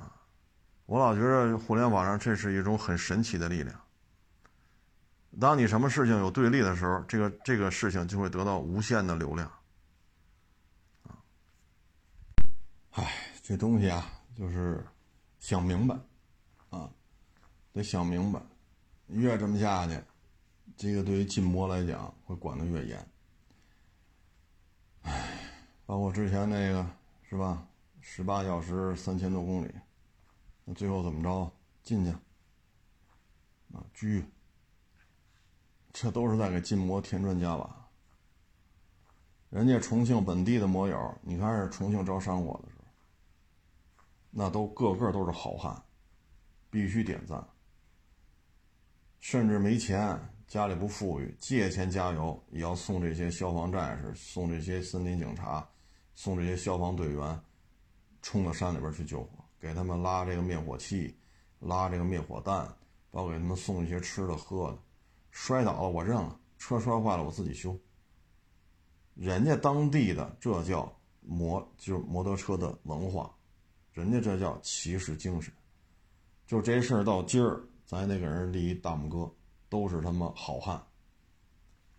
[0.00, 0.14] 啊，
[0.86, 3.80] 我老觉得互联网上这是一种很神奇的力量。
[5.40, 9.50] 当你什么事情有对立的时候，这个这个事情就会得到无限的流量。
[11.02, 11.18] 啊，
[12.92, 14.86] 唉，这东西啊，就是
[15.40, 15.96] 想明白，
[16.70, 16.88] 啊，
[17.72, 18.40] 得想明白，
[19.08, 20.00] 越这么下去，
[20.78, 23.08] 这个对于禁摩来讲会管得越严。
[25.02, 25.28] 唉，
[25.84, 26.88] 包括之前那个
[27.28, 27.66] 是吧，
[28.00, 29.74] 十八小时三千多公里，
[30.64, 31.52] 那最后怎么着？
[31.82, 32.10] 进去，
[33.72, 34.24] 啊，拘。
[35.92, 37.88] 这都是在给禁摩添砖加瓦。
[39.50, 42.84] 人家重庆本地的摩友，你看是重庆招商火的时候，
[44.30, 45.82] 那都个个都是好汉，
[46.70, 47.44] 必须点赞。
[49.18, 50.16] 甚至没钱，
[50.48, 55.68] 家里不富裕，借钱加油也要送这些消防战士、送这些森林警察、
[56.14, 57.38] 送这些消防队员，
[58.22, 61.14] 冲到山里边去救火，给他们拉这个灭火器，
[61.60, 62.66] 拉这个灭火弹，
[63.10, 64.78] 包括给他们送一些吃的喝的。
[65.30, 67.78] 摔倒了我认了，车摔坏了我自己修。
[69.14, 73.30] 人家当地的这叫摩，就是摩托车的文化，
[73.92, 75.52] 人家这叫骑士精神。
[76.46, 79.30] 就这事儿到今儿，咱也得给人立一大拇哥，
[79.68, 80.82] 都是他妈好汉。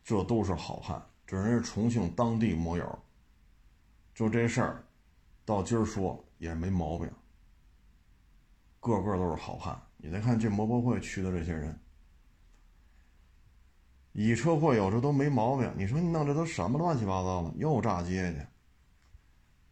[0.04, 3.00] 这都是好汉，这人是重庆当地摩友。
[4.16, 4.84] 就这事儿，
[5.46, 7.08] 到今儿说也没毛病，
[8.80, 9.80] 个个都是好汉。
[9.98, 11.80] 你再看这摩博会去的这些人。
[14.14, 15.72] 以车会友，这都没毛病。
[15.78, 17.54] 你说你弄这都什么乱七八糟的？
[17.56, 18.48] 又炸街去，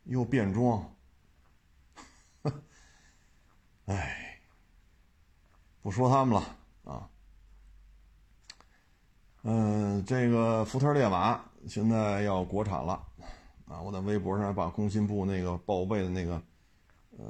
[0.03, 0.95] 又变装，
[3.85, 4.39] 哎，
[5.81, 7.09] 不说他们了啊。
[9.49, 13.01] 嗯，这个福特烈马现在要国产了
[13.65, 13.79] 啊！
[13.79, 16.33] 我在微博上把工信部那个报备的那个
[17.17, 17.25] 呃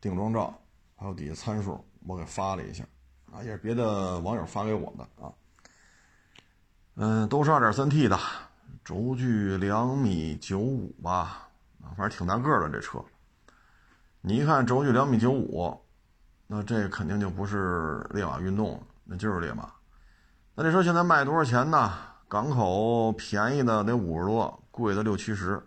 [0.00, 0.52] 定妆照，
[0.96, 2.84] 还有底下参数，我给发了一下
[3.32, 5.32] 啊，也是别的网友发给我的啊。
[6.96, 8.18] 嗯，都是二点三 T 的，
[8.84, 11.48] 轴距两米九五吧，
[11.80, 12.98] 啊，反正挺大个的这车。
[14.20, 15.80] 你一看轴距两米九五，
[16.48, 19.72] 那这肯定就不是烈马运动，那就是烈马。
[20.56, 21.92] 那这车现在卖多少钱呢？
[22.28, 25.60] 港口便宜的得五十多，贵的六七十，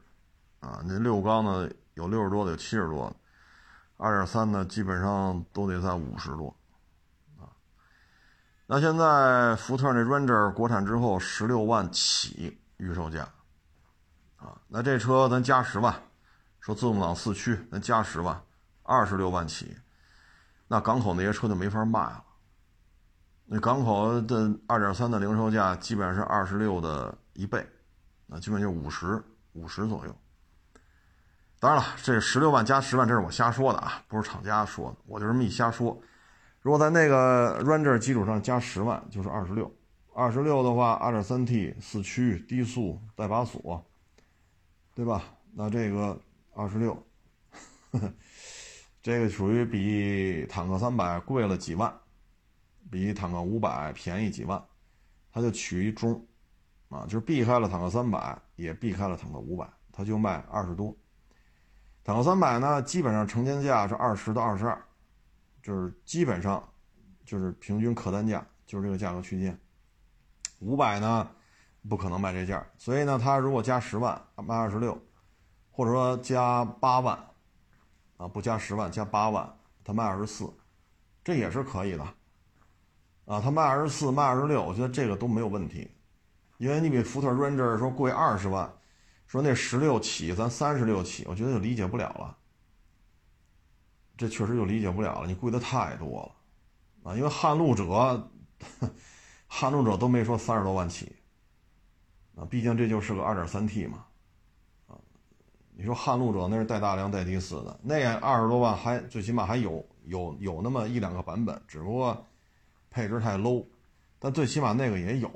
[0.62, 3.16] 啊，那六缸的有六十多的，有七十多的，
[3.98, 6.56] 二点三的基本上都得在五十多，
[7.38, 7.52] 啊，
[8.66, 13.28] 那现在福特那 Ranger 国产之后十六万起预售价，
[14.38, 15.94] 啊，那这车咱加十万，
[16.62, 18.42] 说自动挡四驱咱加十万，
[18.84, 19.78] 二十六万起，
[20.70, 22.24] 那港口那些车就没法卖了。
[23.50, 27.66] 那港口的二点三的零售价基本上是二十六的一倍，
[28.26, 30.14] 那基本就五十五十左右。
[31.60, 35.98] 当然了，这十六万加十万，这是我瞎说的啊，不是厂家说的，我就这么一瞎说。
[36.62, 39.74] 如果在那个 Ranger 基础上加十万，就是二十六。
[40.14, 43.86] 二十六的话，二点三 T 四驱低速带把锁，
[44.94, 45.24] 对吧？
[45.54, 46.20] 那这个
[46.54, 47.02] 二十六，
[49.02, 51.94] 这个属于比坦克三百贵了几万。
[52.90, 54.64] 比坦克五百便宜几万，
[55.32, 56.26] 它就取一中，
[56.90, 60.96] 啊，就是避开了坦克三百，也避开了坦克五百，它就卖二十多。
[62.04, 64.82] 坦克三百呢，基本上成交价是二十到二十二，
[65.62, 66.64] 就是基本上
[67.26, 69.60] 就是平均客单价就是这个价格区间。
[70.60, 71.30] 五百呢，
[71.90, 74.98] 不可能卖这价，所以呢，它如果加十万卖二十六，
[75.70, 77.20] 或者说加八万，
[78.16, 80.52] 啊，不加十万加八万，它卖二十四，
[81.24, 82.14] 这也是可以的。
[83.28, 85.92] 啊，他卖二十四，卖二十六，我觉得这个都没有问题，
[86.60, 88.74] 因为你比福特 Ranger 说贵二十万，
[89.26, 92.38] 说那十六起，咱三十六起，我觉得就理解不了了。
[94.16, 96.22] 这确实就理解不了了，你贵的太多
[97.04, 98.30] 了，啊，因为撼路者，
[99.46, 101.14] 撼路者都没说三十多万起，
[102.38, 104.06] 啊，毕竟这就是个二点三 T 嘛，
[104.88, 104.96] 啊，
[105.76, 112.26] 你说撼路者那是带大梁带低四的，那二十多万还最起码还有有有那么一两个版本，只不过。
[112.98, 113.64] 配置太 low，
[114.18, 115.30] 但最起码那个也有，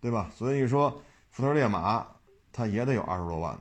[0.00, 0.28] 对吧？
[0.34, 2.04] 所以说福特烈马
[2.50, 3.56] 它也得有二十多万。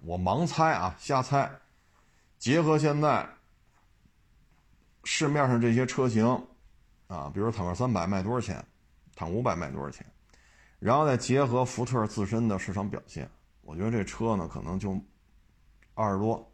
[0.00, 1.48] 我盲猜啊，瞎猜。
[2.40, 3.24] 结合现在
[5.04, 6.26] 市面上这些车型
[7.06, 8.64] 啊，比如坦克三百卖多少钱，
[9.14, 10.04] 坦五百卖多少钱，
[10.80, 15.00] 然后再结合福特自身的市场表现，我觉得这车呢可能就
[15.94, 16.52] 二十多，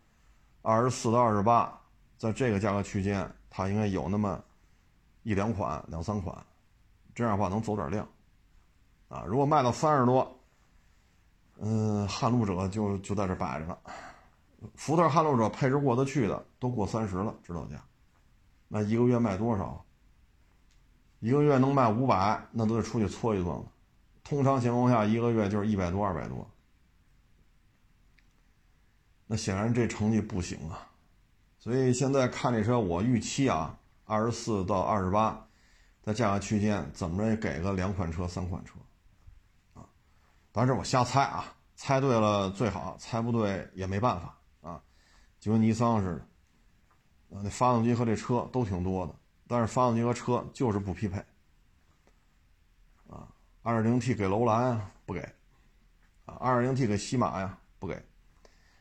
[0.61, 1.81] 二十四到二十八，
[2.19, 4.45] 在这个价格区间，它应该有那么。
[5.29, 6.35] 一两款、两三款，
[7.15, 8.09] 这样的话能走点量，
[9.09, 10.41] 啊，如果卖到三十多，
[11.59, 13.79] 嗯，撼路者就就在这摆着了。
[14.75, 17.77] 福特撼路者配置过得去的都过三十了，指导价，
[18.69, 19.85] 那一个月卖多少？
[21.21, 23.67] 一个月能卖五百，那都得出去搓一顿了。
[24.25, 26.49] 通常情况下，一个月就是一百多、二百多。
[29.27, 30.89] 那显然这成绩不行啊，
[31.59, 33.78] 所以现在看这车，我预期啊。
[34.09, 35.47] 二十四到二十八，
[36.01, 38.73] 在价格区间，怎么着也给个两款车、三款车，
[39.75, 39.85] 啊，
[40.51, 44.83] 当然我瞎猜啊，猜对了最好，猜不对也没办法啊，
[45.39, 46.25] 就跟尼桑似
[47.29, 49.15] 的，那发动机和这车都挺多的，
[49.47, 51.19] 但是发动机和车就是不匹配，
[53.11, 53.29] 啊，
[53.63, 55.21] 二点零 T 给楼兰啊不给，
[56.25, 58.03] 啊，二点零 T 给西马呀不给，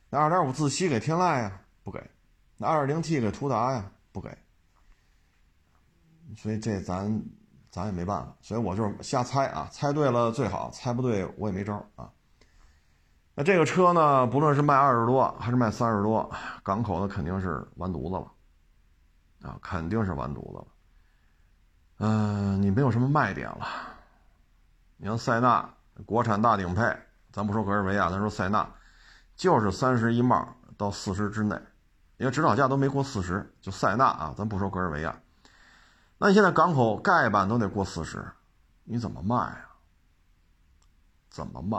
[0.09, 2.01] 那二点五自吸给天籁呀不给，
[2.55, 4.29] 那二点零 T 给途达呀不给。
[6.35, 7.23] 所以这咱
[7.69, 12.09] 咱也没办法，所以我就是瞎猜啊，猜对了最好，猜不对我也没招啊。
[13.33, 16.29] 那这个车呢，不论是卖二十多还是卖三十多，
[16.63, 20.67] 港口的肯定是完犊子了啊，肯定是完犊子了。
[21.99, 23.67] 嗯，你没有什么卖点了。
[24.97, 25.69] 你像塞纳，
[26.05, 26.81] 国产大顶配，
[27.31, 28.67] 咱不说格尔维亚，咱说塞纳，
[29.35, 31.55] 就是三十一帽到四十之内，
[32.17, 35.15] 因为指导价都没过四十，就塞纳啊，咱不说格尔维亚。
[36.19, 38.25] 那你现在港口盖板都得过四十，
[38.83, 39.77] 你怎么卖啊？
[41.29, 41.77] 怎么卖？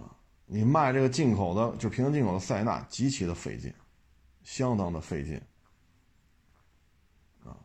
[0.00, 0.14] 啊，
[0.46, 3.74] 你卖这个进口的，就平行进口的塞纳，极其的费劲，
[4.44, 5.42] 相当的费劲，
[7.44, 7.58] 啊，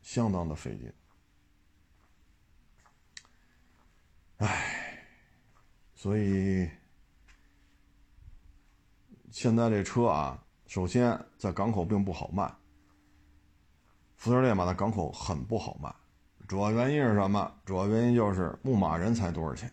[0.00, 0.92] 相当的费劲。
[4.36, 5.04] 唉，
[5.96, 6.70] 所以
[9.32, 12.54] 现在这车啊，首先在港口并不好卖。
[14.18, 15.94] 福特烈马的港口很不好卖，
[16.48, 17.52] 主要原因是什么？
[17.64, 19.72] 主要原因就是牧马人才多少钱？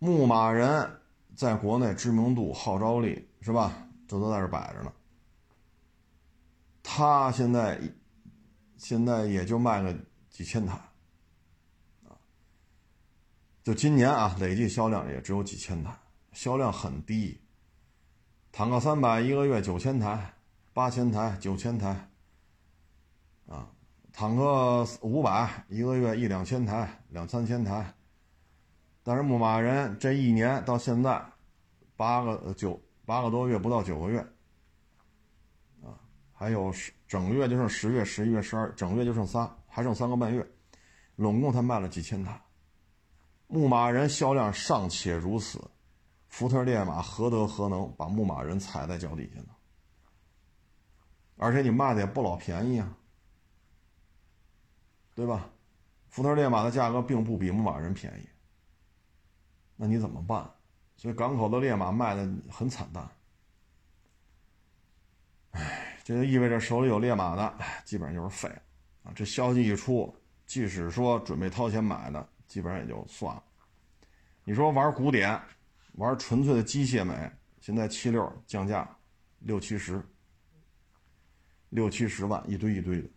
[0.00, 1.00] 牧马人
[1.36, 3.72] 在国内知名度、号召力是吧？
[4.08, 4.92] 这都在这摆着呢。
[6.82, 7.80] 他现在
[8.76, 9.96] 现在也就卖个
[10.28, 10.76] 几千台，
[13.62, 15.96] 就今年啊，累计销量也只有几千台，
[16.32, 17.40] 销量很低。
[18.50, 20.34] 坦克三百一个月九千台、
[20.72, 22.10] 八千台、九千台。
[23.46, 23.70] 啊，
[24.12, 27.94] 坦克五百，一个月一两千台，两三千台。
[29.02, 31.22] 但是牧马人这一年到现在，
[31.96, 34.18] 八个九八个多月，不到九个月，
[35.82, 35.92] 啊，
[36.32, 40.46] 还有十整月就剩十月、十一月、十二，整月就剩仨，还剩三个半月，
[41.16, 42.40] 拢共他卖了几千台。
[43.46, 45.62] 牧马人销量尚且如此，
[46.28, 49.48] 福特烈马何德何能把牧马人踩在脚底下呢？
[51.36, 52.96] 而且你卖的也不老便宜啊。
[55.14, 55.48] 对吧？
[56.08, 58.28] 福特烈马的价格并不比牧马人便宜，
[59.76, 60.48] 那你怎么办？
[60.96, 63.08] 所以港口的烈马卖的很惨淡。
[65.50, 68.62] 哎，这就意味着手里有烈马的，基本上就是废了
[69.04, 69.12] 啊！
[69.14, 70.14] 这消息一出，
[70.46, 73.42] 即使说准备掏钱买的，基本上也就算了。
[74.44, 75.40] 你说玩古典，
[75.94, 78.88] 玩纯粹的机械美，现在七六降价
[79.40, 80.00] 六七十，
[81.70, 83.08] 六七十万一堆一堆的。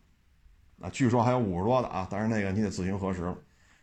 [0.82, 3.38] 啊，据说还有五十多的啊，但是那个你得自行核实了。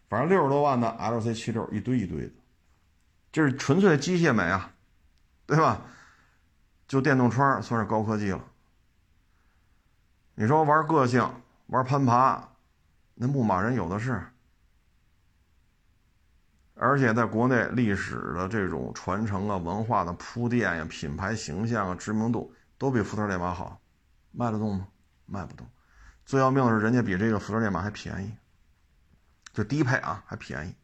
[0.09, 2.33] 反正六十多万的 LC 七六一堆一堆的，
[3.33, 4.75] 这是纯粹的机械美啊，
[5.47, 5.83] 对吧？
[6.87, 8.45] 就电动窗算是高科技了。
[10.35, 11.29] 你说玩个性、
[11.67, 12.49] 玩攀爬，
[13.15, 14.23] 那牧马人有的是，
[16.75, 23.81] 而且在国内历史的这种传承啊、文化的铺垫呀、品牌形象啊、知名度都比福特烈马好，
[24.31, 24.87] 卖得动吗？
[25.27, 25.67] 卖不动。
[26.25, 28.33] 最要命的是，人家比这个福特烈马还便宜，
[29.53, 30.75] 就低配啊，还便宜。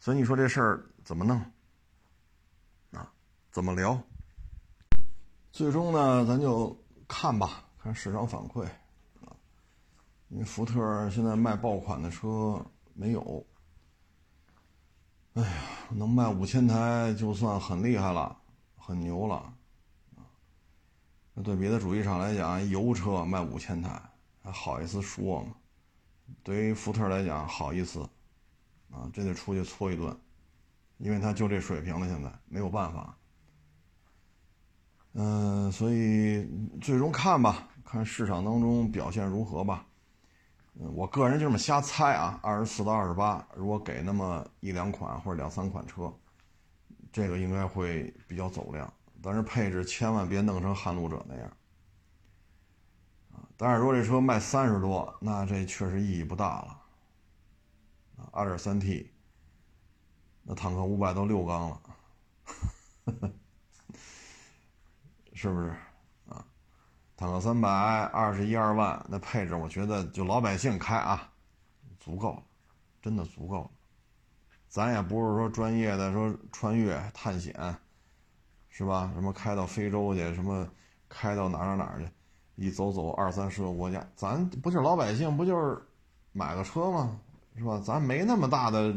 [0.00, 1.38] 所以你说这事儿怎么弄
[2.92, 3.10] 啊？
[3.50, 4.02] 怎么聊？
[5.52, 6.76] 最终呢，咱就
[7.06, 8.64] 看吧，看市场反馈
[9.22, 9.30] 啊。
[10.28, 12.60] 因为福特现在卖爆款的车
[12.94, 13.46] 没有，
[15.34, 15.52] 哎呀，
[15.90, 18.36] 能卖五千台就算很厉害了，
[18.76, 19.54] 很牛了。
[21.34, 24.00] 那对别的主机厂来讲，油车卖五千台，
[24.40, 25.54] 还好意思说吗？
[26.42, 28.00] 对于福特来讲，好意思，
[28.90, 30.16] 啊，这得出去搓一顿，
[30.98, 33.16] 因为他就这水平了，现在没有办法。
[35.14, 36.48] 嗯，所以
[36.80, 39.84] 最终看吧，看市场当中表现如何吧。
[40.74, 46.12] 嗯，我个人就这么瞎猜啊，二十四到二十八，如果给那么一两款或者两三款车，
[47.12, 48.92] 这个应该会比较走量。
[49.24, 51.50] 但是配置千万别弄成撼路者那样，
[53.56, 56.78] 但是如果这车卖三十多，那这确实意义不大了，
[58.18, 59.10] 啊，二点三 T，
[60.42, 61.80] 那坦克五百都六缸了，
[65.32, 65.74] 是不是？
[66.28, 66.44] 啊，
[67.16, 71.32] 坦克三百二十一二万，那配置我觉得就老百姓开啊，
[71.98, 72.42] 足够了，
[73.00, 73.70] 真的足够了，
[74.68, 77.54] 咱也不是说专业的说穿越探险。
[78.76, 79.08] 是吧？
[79.14, 80.34] 什么开到非洲去？
[80.34, 80.68] 什么
[81.08, 82.10] 开到哪儿哪哪去？
[82.56, 85.80] 一走走二三十个国家，咱不是老百姓，不就是
[86.32, 87.16] 买个车吗？
[87.56, 87.80] 是吧？
[87.84, 88.92] 咱没那么大的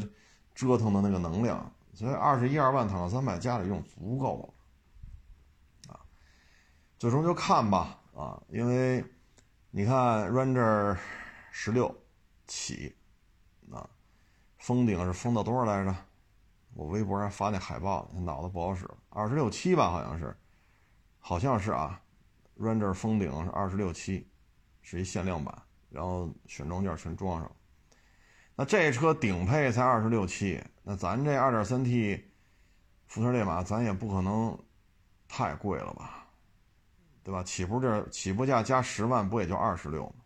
[0.55, 4.51] 折腾的那个能量，所以二十一二万坦克三百家里用足够
[5.87, 5.99] 了啊。
[6.97, 9.05] 最终就看吧啊，因为
[9.69, 10.97] 你看 Ranger
[11.51, 11.95] 十六
[12.47, 12.95] 起
[13.71, 13.87] 啊，
[14.57, 15.95] 封顶是封到多少来着？
[16.73, 18.97] 我微博上发那海报，脑子不好使了。
[19.17, 20.37] 二十六七吧，好像是，
[21.17, 21.99] 好像是啊。
[22.55, 24.27] Ranger 封顶是二十六七，
[24.83, 25.59] 是一限量版，
[25.89, 27.51] 然后选装件全装上。
[28.55, 32.25] 那这车顶配才二十六七，那咱这二点三 T
[33.07, 34.55] 福特烈马，咱也不可能
[35.27, 36.27] 太贵了吧？
[37.23, 37.41] 对吧？
[37.41, 40.23] 起步这起步价加十万，不也就二十六吗？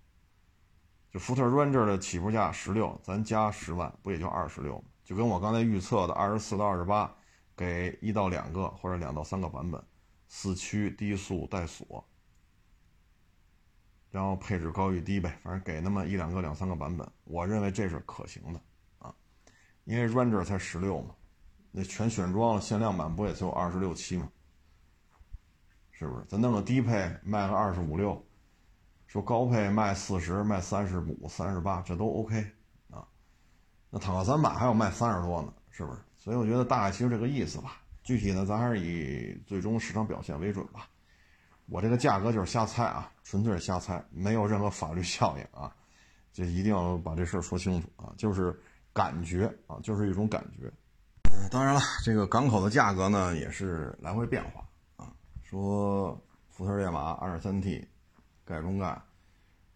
[1.10, 4.84] 就福特 Ranger 的起步价十六，咱加十万，不也就二十六吗？
[5.06, 7.10] 就跟我刚才预测的二十四到二十八，
[7.56, 9.84] 给一到两个或者两到三个版本，
[10.28, 12.04] 四驱低速带锁，
[14.10, 18.62] 然后配置高与低呗，反正给那么一两个两三个版本，我认为这是可行的
[19.00, 19.14] 啊，
[19.84, 21.16] 因为 Ranger 才十六嘛，
[21.72, 24.30] 那全选装了限量版不也就二十六七吗？
[25.92, 26.26] 是不是？
[26.28, 28.26] 咱弄个低配卖个二十五六，
[29.06, 32.44] 说高配卖四十卖三十五三十八，这都 OK
[32.90, 33.08] 啊。
[33.90, 36.00] 那坦克三百还有卖三十多呢，是不是？
[36.24, 37.82] 所以我觉得大概其实这个意思吧。
[38.04, 40.88] 具体呢，咱还是以最终市场表现为准吧。
[41.66, 45.76] 我这个价格就是瞎猜啊，纯粹是瞎猜，没有任何法律效应啊。
[46.32, 48.56] 就一定要把这事儿说清楚啊，就是
[48.94, 50.72] 感觉啊，就是一种感觉。
[51.32, 54.64] 嗯，当然了，这个港口的价格呢也是来回变化
[54.98, 55.12] 啊。
[55.42, 56.16] 说
[56.50, 57.84] 福特烈马二点三 T，
[58.46, 59.02] 盖中盖，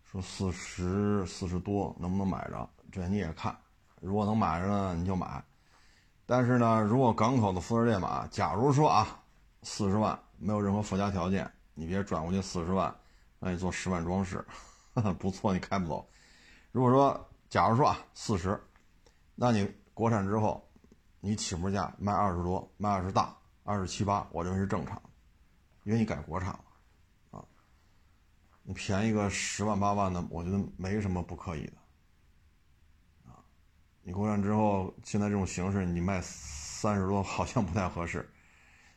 [0.04, 2.70] 说四十四十多能不能买着？
[2.92, 3.58] 这你也看。
[4.00, 5.44] 如果能买着呢，你就买。
[6.26, 9.22] 但是呢，如果港口的福特烈马，假如说啊，
[9.62, 12.94] 四十万没有任何附加条件，你别转过去四十万，
[13.40, 14.44] 让你做十万装饰，
[15.20, 16.08] 不错，你开不走。
[16.72, 18.60] 如果说，假如说啊，四十，
[19.36, 20.68] 那你国产之后，
[21.20, 25.00] 你起步价卖二十多，卖二十大，二十七八，我认为是正常，
[25.84, 26.66] 因为你改国产了，
[27.32, 27.46] 啊，
[28.64, 31.74] 你便宜个十万八万的，我觉得没什么不可以的，
[34.08, 38.30] 你国产之后，现在这种形式，你卖三十多好像不太合适，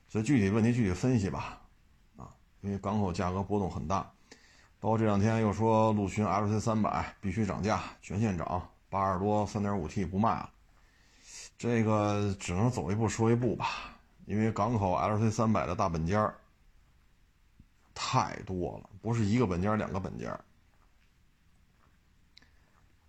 [0.06, 1.62] 所以具体问题具体分析吧，
[2.18, 2.28] 啊，
[2.61, 4.12] 因为港口价格波动很大。
[4.78, 10.50] 包括这两天又说陆巡 LC 三百必须涨价，全线涨，八十多三点五 T 不卖了。
[11.56, 13.96] 这个只能走一步说一步吧，
[14.26, 16.30] 因为港口 LC 三百的大本间
[17.94, 20.38] 太多了，不是一个本间两个本间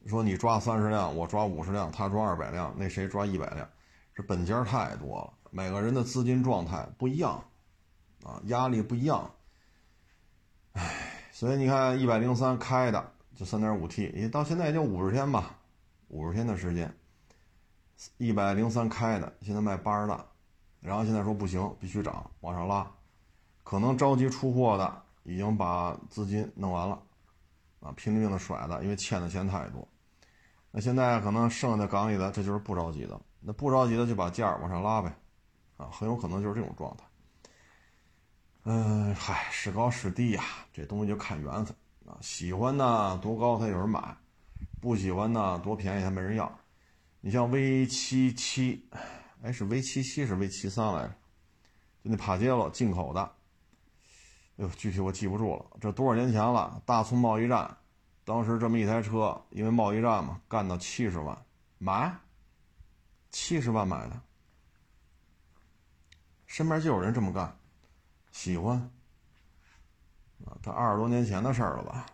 [0.08, 3.68] 说你抓三十辆，我抓五十辆，他抓二百辆，那谁抓一百辆？
[4.16, 7.44] 这本间太多了，每个人的资金状态不一样，
[8.24, 9.32] 啊，压力不一样，
[10.74, 11.06] 唉。
[11.32, 15.56] 所以你看，一百零三开的就三点五 T，也到现在也就五十天吧，
[16.10, 16.94] 五十天的时间，
[18.18, 20.26] 一百零三开的现在卖八十大，
[20.82, 22.92] 然后现在说不行，必须涨，往上拉，
[23.64, 27.02] 可能着急出货的已经把资金弄完了，
[27.80, 29.88] 啊，拼了命的甩的，因为欠的钱太多，
[30.72, 35.16] 那现在可能剩下的港里的，这就是不着急的，那不着急的就把价往上拉呗，
[35.78, 37.04] 啊，很有可能就是这种状态。
[38.66, 41.76] 嗯，嗨，是高是低呀，这东西就看缘分
[42.06, 42.18] 啊。
[42.22, 44.02] 喜欢呢，多高才有人买；
[44.82, 46.60] 不喜欢呢，多便宜还没人要。
[47.22, 48.88] 你像 V 七七，
[49.42, 51.14] 哎，是 V 七七是 V 七三来着？
[52.04, 53.32] 就那帕杰罗进口的，
[54.64, 55.66] 呦，具体我记不住了。
[55.80, 56.82] 这多少年前了？
[56.86, 57.78] 大葱贸易战，
[58.26, 61.38] 当时这么一台车，因为贸易战嘛，干到七十万
[61.78, 62.14] 买，
[63.30, 64.22] 七十万买的，
[66.46, 67.58] 身边就有人这么干。
[68.32, 68.78] 喜欢
[70.46, 72.06] 啊，他二十多年前的事儿了吧？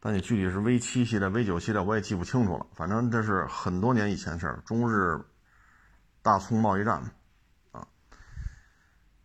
[0.00, 2.66] 但你具体是 V 七系列、V 九系列，我也记不清楚了。
[2.72, 5.20] 反正这是很多年以前事儿，中日
[6.22, 7.02] 大葱贸易战。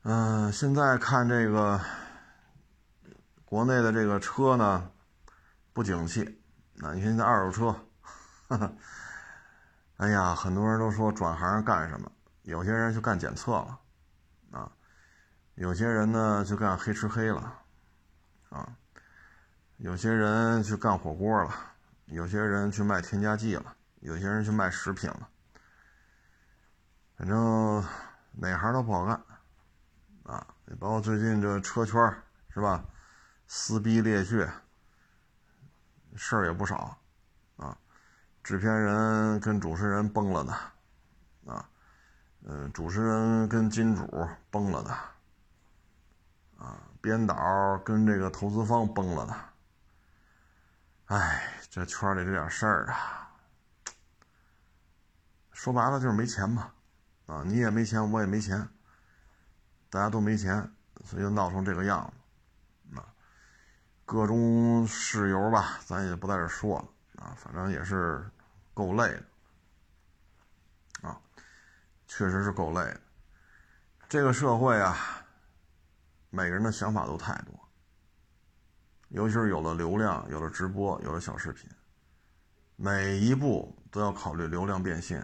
[0.05, 1.79] 嗯，现在看这个
[3.45, 4.91] 国内的这个车呢，
[5.71, 6.41] 不景气。
[6.73, 7.51] 那你现在二手
[8.49, 8.67] 车，
[9.95, 12.11] 哎呀，很多人都说转行干什么？
[12.41, 13.79] 有些人就干检测了
[14.51, 14.69] 啊。
[15.55, 17.59] 有些人呢就干黑吃黑了，
[18.49, 18.75] 啊，
[19.77, 21.55] 有些人去干火锅了，
[22.07, 25.29] 有些人去卖添加剂了，有些人去卖食品了，
[27.15, 27.81] 反正
[28.33, 29.23] 哪行都不好干，
[30.79, 31.95] 包括最近这车圈
[32.49, 32.83] 是吧，
[33.47, 34.49] 撕逼裂血，
[36.15, 36.97] 事儿也不少，
[37.57, 37.77] 啊，
[38.43, 41.69] 制片人跟主持人崩了的，啊，
[42.43, 44.95] 嗯，主持人跟金主崩了的。
[46.59, 47.35] 啊，编导
[47.83, 49.35] 跟这个投资方崩了的，
[51.07, 53.29] 哎，这圈里这点事儿啊，
[55.51, 56.71] 说白了就是没钱嘛，
[57.25, 58.65] 啊，你也没钱，我也没钱，
[59.93, 60.67] 大家都没钱，
[61.05, 62.11] 所以就闹成这个样
[62.89, 63.05] 子，啊，
[64.05, 68.27] 各种事由吧，咱也不在这说了，啊，反正也是
[68.73, 71.21] 够累的，啊，
[72.07, 73.01] 确实是够累的，
[74.09, 74.97] 这个社会啊。
[76.31, 77.53] 每个人的想法都太多，
[79.09, 81.69] 尤其是有了流量、有了直播、有了小视频，
[82.75, 85.23] 每一步都要考虑流量变现，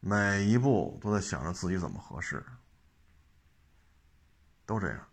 [0.00, 2.42] 每一步都在想着自己怎么合适，
[4.66, 5.06] 都这样。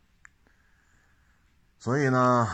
[1.78, 2.50] 所以呢，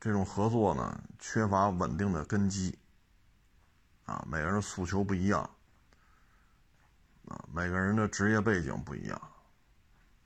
[0.00, 2.76] 这种合作呢，缺乏稳定的根基，
[4.06, 5.48] 啊，每个人诉求不一样，
[7.28, 9.20] 啊，每个人的职业背景不一样。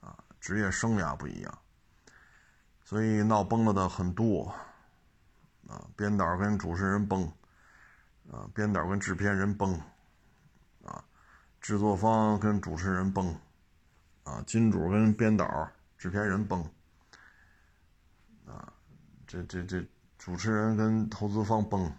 [0.01, 1.59] 啊职业生涯不一样，
[2.85, 4.55] 所以闹崩了的很多，
[5.67, 7.27] 啊，编导跟主持人崩，
[8.31, 9.81] 啊，编导跟制片人崩，
[10.85, 11.03] 啊，
[11.63, 13.35] 制作方跟主持人崩，
[14.25, 16.63] 啊，金主跟编导、制片人崩，
[18.47, 18.73] 啊，
[19.27, 19.87] 这这这
[20.19, 21.93] 主持人跟投资方崩，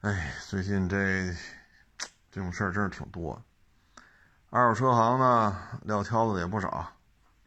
[0.00, 1.34] 哎，最近这
[2.30, 3.40] 这种事儿真是挺多。
[4.50, 6.68] 二手车行呢，撂挑子也不少，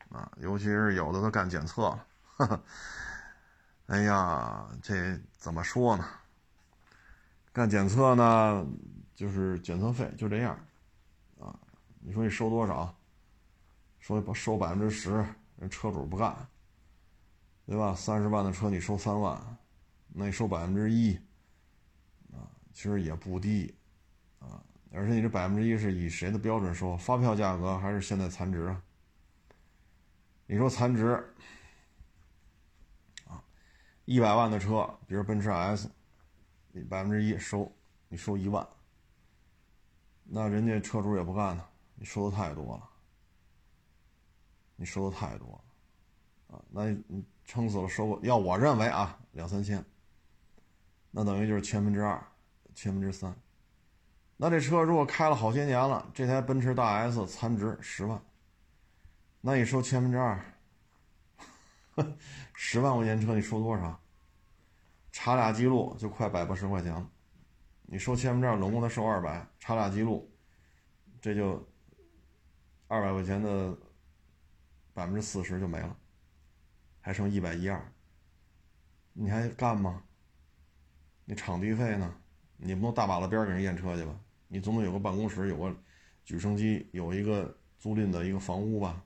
[0.09, 2.05] 啊，尤其是有的都干检测了。
[3.87, 6.05] 哎呀，这怎么说呢？
[7.51, 8.65] 干检测呢，
[9.15, 10.59] 就是检测费就这样，
[12.07, 12.97] 你说你收多少？
[13.99, 15.09] 收不收百分之十？
[15.57, 16.33] 人车主不干，
[17.65, 17.93] 对吧？
[17.93, 19.57] 三十万的车你收三万，
[20.13, 21.15] 那你收百分之一，
[22.31, 23.75] 啊，其实也不低，
[24.39, 24.63] 啊。
[24.93, 26.95] 而且你这百分之一是以谁的标准收？
[26.95, 28.73] 发票价格还是现在残值？
[30.45, 31.21] 你说残值，
[34.05, 35.91] 一百万的车，比如奔驰 S，
[36.71, 37.69] 你百分之一收，
[38.07, 38.65] 你收一万，
[40.23, 41.65] 那人家车主也不干呢，
[41.99, 42.89] 你收的太多了，
[44.75, 49.83] 你收的太多了，啊，那你撑死了收个，要我认为啊，两三千，
[51.09, 52.23] 那等于就是千分之二，
[52.75, 53.35] 千分之三。
[54.37, 58.21] 那这车如果开了好些年了，这台奔驰大 S 残值十万，
[59.41, 60.39] 那你收千分之二，
[62.53, 63.99] 十万块钱车你收多少？
[65.11, 67.09] 查俩记录就快百八十块钱了，
[67.87, 70.31] 你收千分之二，总共他收二百，查俩记录，
[71.19, 71.67] 这就
[72.87, 73.77] 二百块钱的
[74.93, 75.95] 百分之四十就没了，
[77.01, 77.81] 还剩一百一二，
[79.13, 80.03] 你还干吗？
[81.25, 82.15] 你场地费呢？
[82.55, 84.17] 你不能大马路边给人验车去吧？
[84.47, 85.75] 你总得有个办公室，有个
[86.23, 89.03] 举升机，有一个租赁的一个房屋吧？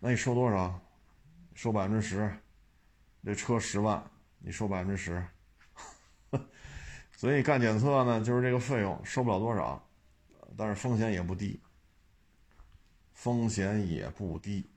[0.00, 0.80] 那你收多少？
[1.54, 2.36] 收百分之十，
[3.22, 5.24] 这车十万，你收百分之十，
[7.16, 9.86] 所以干检测呢，就是这个费用收不了多少，
[10.56, 11.62] 但是风险也不低，
[13.14, 14.68] 风险也不低，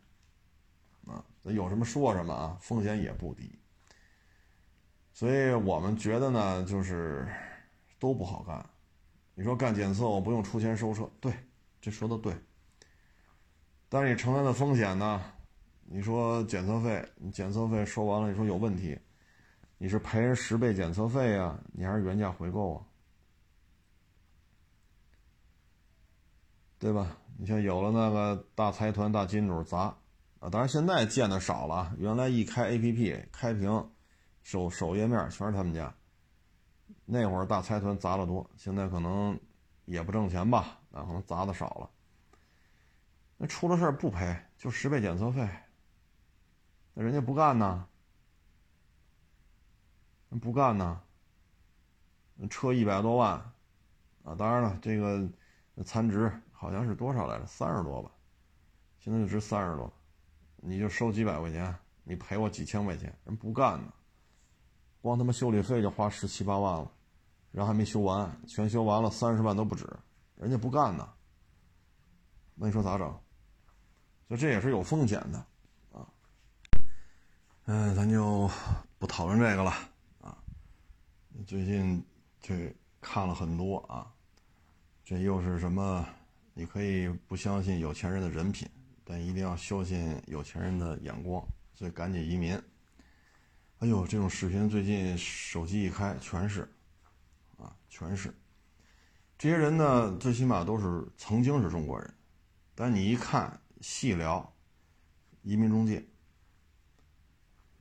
[1.06, 3.52] 啊，有什么说什么啊，风险也不低，
[5.12, 7.28] 所以我们觉得呢，就是
[8.00, 8.66] 都不好干。
[9.36, 11.34] 你说干检测我不用出钱收车，对，
[11.82, 12.34] 这说的对。
[13.90, 15.22] 但是你承担的风险呢？
[15.84, 18.98] 你说检测费，你检测费收完了，你说有问题，
[19.78, 22.86] 你是赔人十倍检测费呀，你还是原价回购啊？
[26.80, 27.18] 对吧？
[27.40, 29.96] 你像有了那个大财团、大金主砸
[30.40, 33.92] 啊，当然现在见的少了，原来一开 APP 开屏，
[34.42, 35.94] 首首页面全是他们家。
[37.06, 39.40] 那会儿大财团砸的多，现在可能
[39.86, 41.90] 也不挣钱吧，啊，可能砸的少了。
[43.38, 45.48] 那出了事不赔，就十倍检测费。
[46.96, 47.88] 那人家不干呢？
[50.42, 51.02] 不干呢？
[52.50, 53.34] 车一百多万，
[54.24, 55.30] 啊，当然了，这个
[55.86, 57.45] 残值好像是多少来着？
[57.45, 58.10] 三十多吧，
[58.99, 59.93] 现在就值三十多，
[60.55, 63.93] 你就收几百块钱，你赔我几千块钱，人不干呢。
[65.01, 66.91] 光他妈修理费就花十七八万了。
[67.51, 69.88] 然后还没修完，全修完了三十万都不止，
[70.36, 71.08] 人家不干呢。
[72.53, 73.08] 那你说咋整？
[74.28, 75.38] 所以这也是有风险的，
[75.91, 76.05] 啊。
[77.66, 78.49] 嗯，咱就
[78.99, 79.72] 不讨论这个了，
[80.22, 80.38] 啊。
[81.47, 82.03] 最近
[82.41, 84.12] 这看了很多啊，
[85.03, 86.05] 这又是什么？
[86.58, 88.68] 你可以不相信有钱人的人品，
[89.03, 91.45] 但一定要相信有钱人的眼光，
[91.76, 92.60] 所以赶紧移民。
[93.78, 96.68] 哎呦，这种视频最近手机一开全是。
[97.58, 98.34] 啊，全是
[99.38, 102.12] 这些人呢，最起码都是曾经是中国人，
[102.74, 104.51] 但你一看细聊，
[105.43, 106.03] 移民中介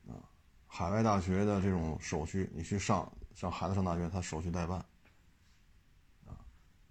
[0.06, 0.20] 啊，
[0.66, 4.84] 海外大学的这种手续，你去上，像孩子上大学，他手续代办，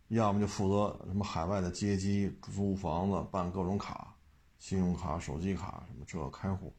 [0.08, 4.16] 要么就负责什么海外的接机、租房子、办各种卡，
[4.60, 6.74] 信用卡、手机卡什么这开户。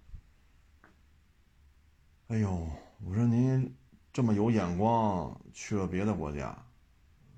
[2.29, 2.69] 哎呦，
[3.05, 3.77] 我说您。
[4.13, 6.57] 这么有眼光，去了别的国家，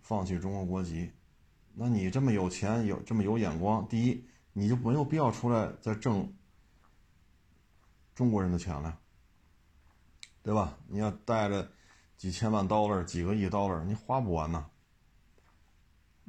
[0.01, 1.11] 放弃中国国籍，
[1.75, 6.33] 那你这么有钱，有这么有眼光，第一，你就没有必要出来再挣
[8.15, 8.97] 中国人的钱了，
[10.41, 10.79] 对吧？
[10.87, 11.69] 你要带着
[12.17, 14.65] 几千万 dollar、几个亿 dollar，你花不完呐。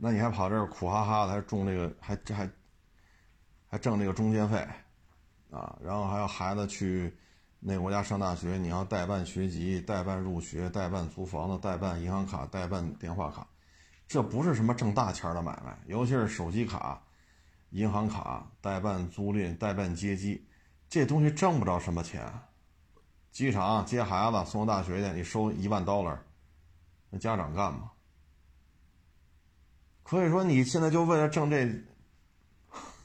[0.02, 2.50] 那你还跑这儿苦哈哈的，还种这个，还这还
[3.68, 4.66] 还挣这个中介费
[5.52, 5.78] 啊？
[5.84, 7.16] 然后还要孩子去。
[7.62, 13.46] 那国家上大学，你要代办学籍、代办入学、代办租房子、代办银行卡、代办电话卡，
[14.08, 15.78] 这不是什么挣大钱的买卖。
[15.86, 17.04] 尤其是手机卡、
[17.72, 20.48] 银行卡、代办租赁、代办接机，
[20.88, 22.32] 这东西挣不着什么钱。
[23.30, 26.18] 机场接孩子送到大学去，你收一万 dollar，
[27.10, 27.92] 那家长干吗？
[30.10, 31.70] 所以说你现在就为了挣这，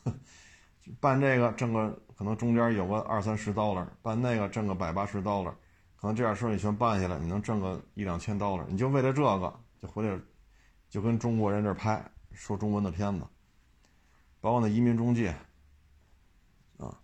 [1.00, 2.00] 办这个挣个。
[2.16, 5.52] 可能中间有个二三十刀了，办那个挣个百八十刀了，
[5.96, 8.64] 可能这点事你全办下来，你能挣个一两千刀了。
[8.68, 9.52] 你就为了这个，
[9.82, 10.16] 就回来，
[10.88, 12.00] 就跟中国人这拍
[12.32, 13.26] 说中文的片子，
[14.40, 15.34] 包括那移民中介，
[16.78, 16.96] 啊，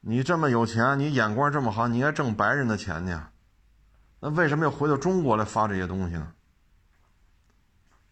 [0.00, 3.28] 你这么有钱，你眼光这么好，你应该挣白人的钱呢，
[4.20, 6.32] 那为什么要回到中国来发这些东西呢？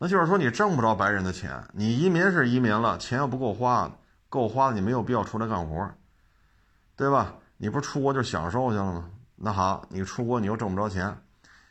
[0.03, 3.89] 那就是说你挣不着白人的钱，你移民是移民了，钱又不够花，
[4.29, 5.89] 够花你没有必要出来干活。
[6.97, 7.33] 对吧？
[7.57, 9.09] 你不是出国就享受去了吗？
[9.37, 11.17] 那好，你出国你又挣不着钱，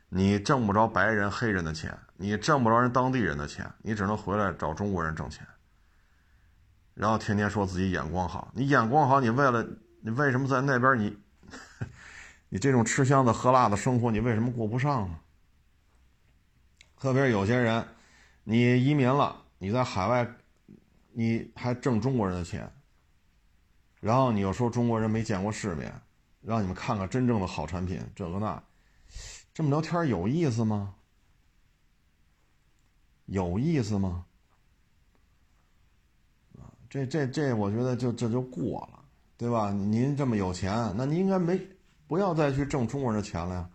[0.07, 5.45] 你挣不着白人黑人的钱，你挣不着人当地人的钱，你只能回来找中国人挣钱，
[6.93, 8.49] 然后天天说自己眼光好。
[8.53, 9.67] 你眼光好，你为了
[9.99, 11.17] 你为什么在那边你
[12.47, 15.17] 你这种吃香的喝辣的生活，你为什么过不上呢？
[16.97, 17.85] 特别是有些人，
[18.43, 20.27] 你移民了，你在海外，
[21.11, 22.71] 你还挣中国人的钱，
[23.99, 25.93] 然后你又说中国人没见过世面，
[26.41, 28.63] 让你们看看真正的好产品，这个那，
[29.53, 30.95] 这么聊天有意思吗？
[33.27, 34.25] 有意思吗？
[36.59, 39.05] 啊，这这这，我觉得就这就过了，
[39.37, 39.71] 对吧？
[39.71, 41.57] 您这么有钱，那您应该没
[42.07, 43.69] 不要再去挣中国人的钱了呀。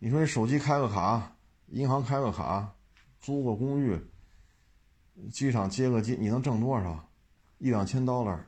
[0.00, 1.36] 你说你手机开个卡，
[1.68, 2.73] 银行开个卡，
[3.24, 3.98] 租个公寓，
[5.32, 7.08] 机场接个机，你能挣多少？
[7.56, 8.38] 一两千 dollar，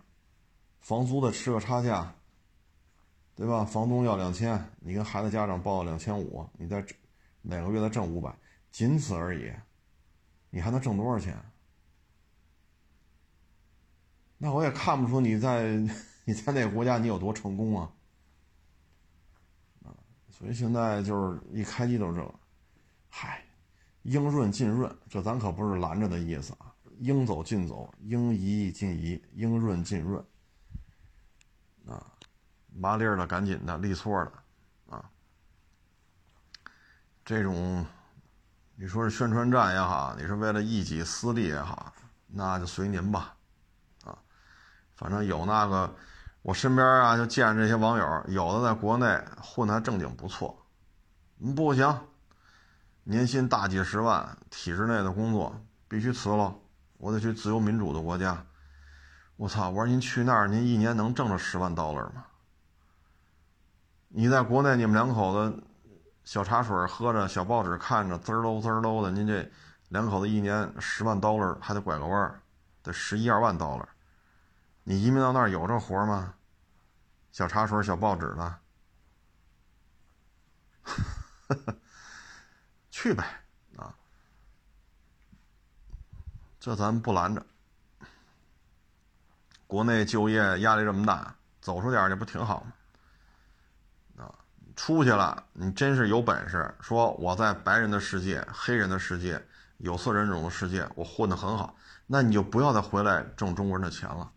[0.80, 2.14] 房租的吃个差价，
[3.34, 3.64] 对吧？
[3.64, 6.84] 房东要两千，你跟孩子家长报两千五，你再
[7.40, 8.36] 每个月再挣五百。
[8.70, 9.50] 仅此而已，
[10.50, 11.34] 你还能挣多少钱？
[14.36, 15.72] 那我也看不出你在
[16.26, 17.90] 你在那个国家你有多成功啊！
[19.84, 19.96] 啊，
[20.28, 22.34] 所以现在就是一开机都是这个，
[23.08, 23.42] 嗨，
[24.06, 30.24] 应润尽润，这咱可不是拦着的意思啊，应走尽走，应移尽移，应润尽润，
[31.86, 32.06] 啊，
[32.74, 34.32] 麻利儿的赶紧的，利索的，
[34.90, 35.10] 啊，
[37.24, 37.84] 这种。
[38.78, 41.90] 你说是宣传战也好，你是为了一己私利也好，
[42.26, 43.34] 那就随您吧，
[44.04, 44.18] 啊，
[44.94, 45.96] 反正有那个，
[46.42, 49.06] 我身边啊就见这些网友，有的在国内
[49.40, 50.54] 混的还正经不错，
[51.56, 51.86] 不行，
[53.08, 56.52] 年薪大几十万，体制内的工作必须辞了，
[56.98, 58.44] 我得去自由民主的国家。
[59.36, 59.70] 我操！
[59.70, 62.26] 我说您去那儿，您一年能挣着十万 dollar 吗？
[64.08, 65.62] 你在国内，你们两口子。
[66.24, 69.12] 小茶水喝着，小报纸看着，滋儿喽滋儿喽的。
[69.12, 69.48] 您这
[69.90, 72.40] 两口子一年十万 dollar 还得拐个弯儿，
[72.82, 73.86] 得十一二万 dollar。
[74.82, 76.34] 你移民到那儿有这活吗？
[77.30, 78.58] 小茶水、小报纸的，
[82.96, 83.26] 去呗
[83.76, 83.94] 啊！
[86.58, 87.44] 这咱不拦着。
[89.66, 94.24] 国内就业压力这么大，走出点去不挺好吗？
[94.24, 94.34] 啊
[94.74, 99.44] 出去了，你真是有本事，说我在白人的世界、黑人的世界、
[99.76, 101.76] 有色人种的世界，我混得很好，
[102.06, 104.32] 那你就不要再回来挣中国人的钱了，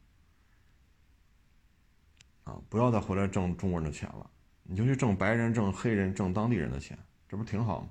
[2.43, 4.29] 啊，不要再回来挣中国人的钱了，
[4.63, 6.99] 你就去挣白人、挣黑人、挣当地人的钱，
[7.29, 7.87] 这不挺好吗？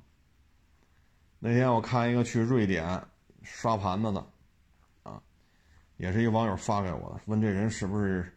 [1.39, 3.01] 那天我看一个去瑞典
[3.43, 4.26] 刷盘子的，
[5.03, 5.20] 啊，
[5.97, 8.34] 也是一网友发给我的，问这人是不是。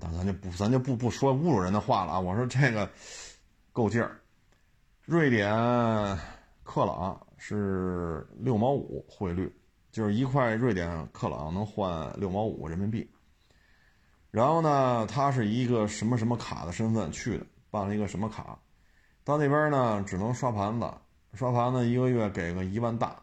[0.00, 2.18] 咱咱就不咱就不不说侮辱人的话了啊！
[2.18, 2.90] 我说这个
[3.72, 4.20] 够劲儿。
[5.04, 5.54] 瑞典
[6.64, 9.54] 克朗是六毛五汇率，
[9.92, 13.08] 就是一块瑞典克朗能换六毛五人民币。
[14.32, 18.58] 然后呢，他是一个什么什么卡的身份去的，办了一个什么卡，
[19.22, 20.90] 到那边呢只能刷盘子，
[21.34, 23.16] 刷盘子一个月给个一万大，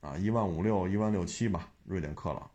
[0.00, 2.50] 啊，一万五六一万六七吧，瑞典克朗，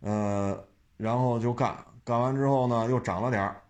[0.00, 0.64] 呃。
[0.98, 3.62] 然后就干，干完之后呢，又涨了点儿，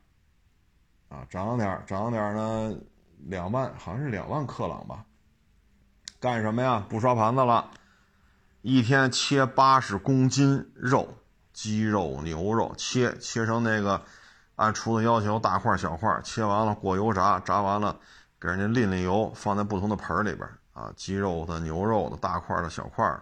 [1.11, 2.75] 啊，涨了点儿，涨了点儿呢，
[3.19, 5.05] 两万，好像是两万克朗吧。
[6.19, 6.87] 干什么呀？
[6.89, 7.71] 不刷盘子了，
[8.63, 11.19] 一天切八十公斤肉，
[11.53, 14.03] 鸡肉、牛肉，切切成那个
[14.57, 18.01] 按厨子要求大块小块，切完了过油炸，炸完了
[18.41, 23.21] 给人家淋淋油，放在不同的盆里边啊，鸡肉的、牛肉的，大块的小块，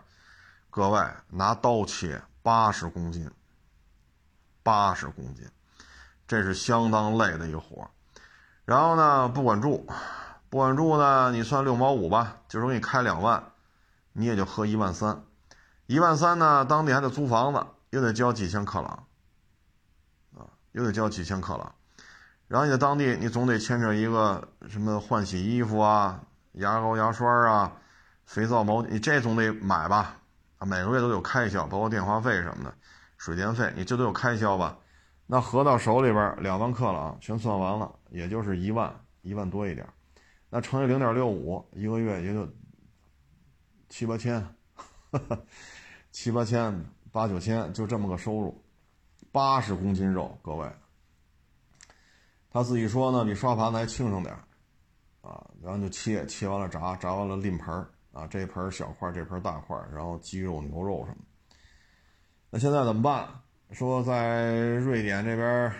[0.70, 3.30] 各位拿刀切八十公斤。
[4.62, 5.48] 八十公斤，
[6.26, 7.88] 这是相当累的一个活
[8.64, 9.86] 然后呢，不管住，
[10.50, 13.52] 不管住呢，你算六毛五吧，就是给你开两万，
[14.12, 15.22] 你也就喝一万三。
[15.86, 19.06] 一万三呢，当地还得租房子，又得交几千克朗，
[20.36, 21.72] 啊，又得交几千克朗。
[22.48, 26.22] 然后你在当地，你总得牵扯一个什么换洗衣服啊、
[26.52, 27.72] 牙膏、牙刷啊、
[28.24, 30.16] 肥皂、毛巾，你这总得买吧？
[30.58, 32.72] 啊，每个月都有开销，包括电话费什么的。
[33.18, 34.78] 水电费，你这都有开销吧？
[35.26, 39.84] 那合到手里边两万克朗，全算完了，也就是一万一万多一点。
[40.48, 42.48] 那乘以零点六五，一个月也就
[43.88, 44.46] 七八千，
[46.12, 48.64] 七八千八九千，就这么个收入。
[49.32, 50.70] 八十公斤肉，各位，
[52.56, 54.34] 他自己说呢，比刷盘子还轻省点
[55.20, 55.44] 啊。
[55.62, 57.74] 然后就切，切完了炸，炸完了拎盆
[58.12, 61.18] 啊，这盆小块，这盆大块，然后鸡肉、牛肉什么。
[62.48, 63.28] 那现在怎么办？
[63.72, 65.70] 说在瑞典这边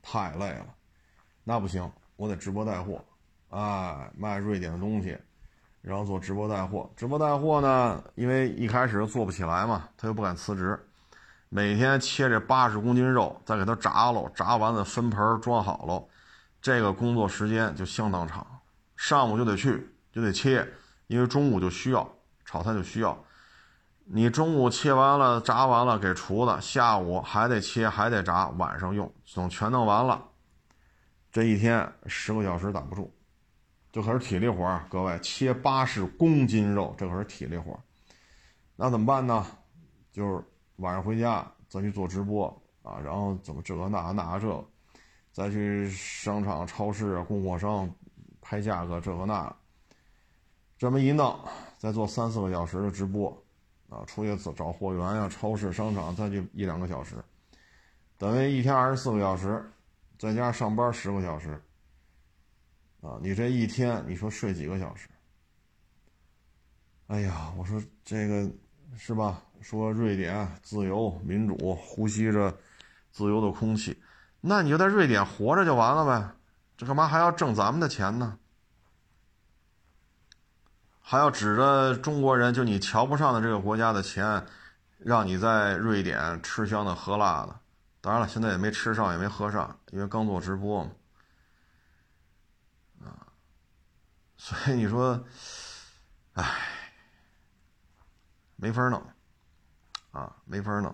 [0.00, 0.66] 太累了，
[1.44, 3.04] 那不行，我得直播带货，
[3.50, 5.14] 哎，卖瑞典的东西，
[5.82, 6.90] 然后做直播带货。
[6.96, 10.87] 直播带货呢，因为一开始做不起来嘛，他又不敢辞职，
[11.50, 16.08] 每天切这八十公斤肉，再给它炸喽，炸完了分盆装好喽，
[16.60, 18.46] 这个工作时间就相当长。
[18.96, 20.68] 上午就得去，就得切，
[21.06, 23.24] 因为中午就需要炒菜就需要。
[24.10, 30.22] 你中午切完了、炸完了给厨子，下午还得切、还得炸，晚上用，等全弄完了，
[31.30, 33.14] 这一天十个小时挡不住，
[33.92, 34.84] 这可是体力活儿。
[34.90, 37.80] 各位，切八十公斤肉，这可是体力活儿。
[38.76, 39.46] 那怎么办呢？
[40.10, 40.42] 就是
[40.78, 42.46] 晚上回家再去做直播
[42.82, 44.68] 啊，然后怎么这个那那这，
[45.32, 47.88] 再去商场、超市、供货商
[48.40, 49.54] 拍价格，这个那，
[50.76, 51.38] 这么一弄，
[51.78, 53.30] 再做三四个小时的直播。
[53.90, 57.24] 啊，出去找找货源呀，超市、商场，再去一两个小时，
[58.18, 59.64] 等于一天二十四个小时，
[60.18, 61.58] 在家上班十个小时，
[63.00, 65.08] 啊，你这一天你说睡几个小时？
[67.06, 68.52] 哎呀，我说这个
[68.98, 69.40] 是吧？
[69.62, 72.54] 说瑞典自由民主，呼吸着
[73.10, 74.00] 自由的空气，
[74.40, 76.34] 那你就在瑞典活着就完了呗，
[76.76, 78.38] 这干嘛还要挣咱们的钱呢？
[81.00, 84.44] 还要指着中国人，就你瞧不上的这个国家的钱，
[84.98, 87.58] 让你在瑞典吃香的喝辣的。
[88.00, 90.90] 当然了，现在也没吃上，也没喝上，因为刚做直播嘛。
[93.04, 93.26] 啊，
[94.36, 95.24] 所以你说，
[96.34, 96.44] 唉，
[98.60, 99.00] 没法弄，
[100.10, 100.92] 啊，没法弄。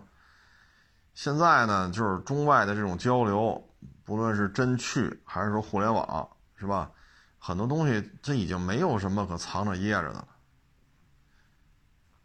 [1.15, 6.91] 现在呢，就是中外的这种交流，不论是真去还是说互联网，是吧？
[7.39, 10.29] 很多东西这已经没有什么可藏着掖着的了，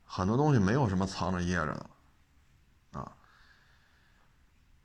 [0.04, 1.90] 很多东西没有什么藏着掖着的了，
[3.02, 3.12] 啊，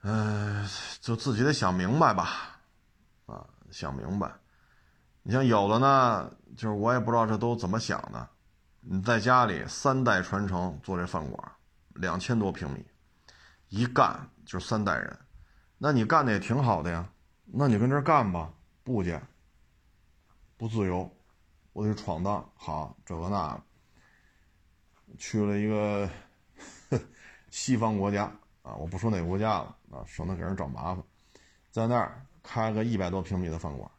[0.02, 0.68] 嗯，
[1.00, 2.60] 就自己得想明白吧，
[3.26, 4.32] 啊，想明白。
[5.22, 8.28] 你像有的呢，就是我也不知道这都怎么想的。
[8.86, 11.52] 你在家里三代传承做这饭馆，
[11.94, 12.84] 两千多平米，
[13.68, 15.18] 一干就是三代人，
[15.78, 17.08] 那你干的也挺好的呀，
[17.46, 19.18] 那你跟这干吧，不去。
[20.56, 21.10] 不自由，
[21.72, 22.48] 我得闯荡。
[22.54, 23.60] 好，这个那，
[25.18, 26.08] 去了一个
[27.50, 28.24] 西方国家
[28.62, 31.02] 啊，我不说哪个国家了啊，省得给人找麻烦。
[31.70, 33.90] 在那儿开个一百多平米的饭馆，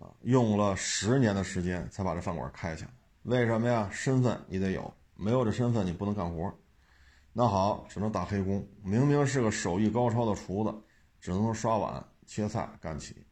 [0.00, 2.90] 啊，用了十年的时间才把这饭馆开起来。
[3.22, 3.88] 为什么呀？
[3.92, 6.52] 身份你得有，没有这身份你不能干活。
[7.32, 8.66] 那好，只能打黑工。
[8.82, 10.74] 明明是个手艺高超的厨子，
[11.20, 13.24] 只能刷碗、切菜、干起。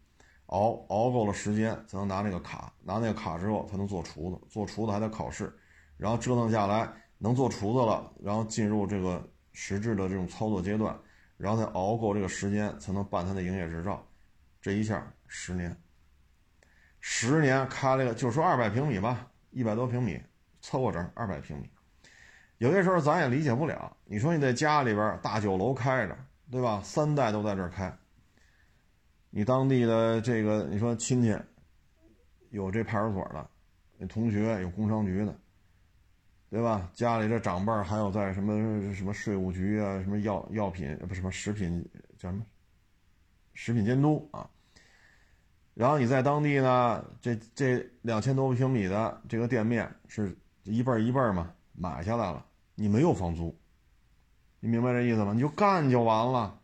[0.47, 5.51] 熬熬够了时间才能拿那个卡，拿那个卡之后才能做厨子，做厨子还得考试，
[5.97, 6.87] 然后折腾下来
[7.17, 10.95] 能做厨子了，然后进入这个实质的这种操作阶段，
[11.39, 14.05] 然后再熬够这个时间才能办他的营业执照，
[14.61, 15.75] 这一下十年，
[17.05, 20.19] 十年开了个就说二百平米吧，一百多平米
[20.61, 21.69] 凑合整二百平米，
[22.59, 26.17] 有些时候咱也理解不了，你说你在家里边大酒楼开着，
[26.49, 26.81] 对吧？
[26.85, 27.93] 三代都在这开。
[29.31, 31.37] 你当地的这个，你说亲戚
[32.51, 35.37] 有这派出所的，同学有工商局的，
[36.51, 36.89] 对吧？
[36.95, 41.85] 家里这长辈还有在什么什么税务局啊，什么药药品不什么食品
[42.17, 42.47] 叫什么
[43.55, 44.49] 食品监督啊。
[45.75, 52.45] 然后你在当地呢，这这两千多平米的这个店面是一半一半嘛买下来了，
[52.75, 53.57] 你没有房租，
[54.61, 55.33] 你明白这意思吗？
[55.33, 56.59] 你就干就完了，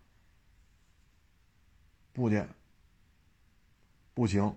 [2.13, 2.43] 不去。
[4.13, 4.53] 不行，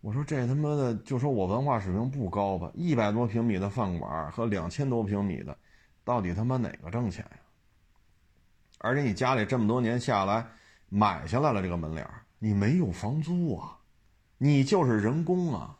[0.00, 2.70] 我说这他妈的，就说我文化水平不高吧？
[2.74, 5.54] 一百多平米的饭馆和两千多平米的，
[6.02, 7.38] 到底他妈哪个挣钱呀？
[8.78, 10.44] 而且你家里这么多年下来
[10.88, 12.08] 买下来了这个门脸
[12.44, 13.78] 你没有房租啊，
[14.36, 15.78] 你就是人工啊。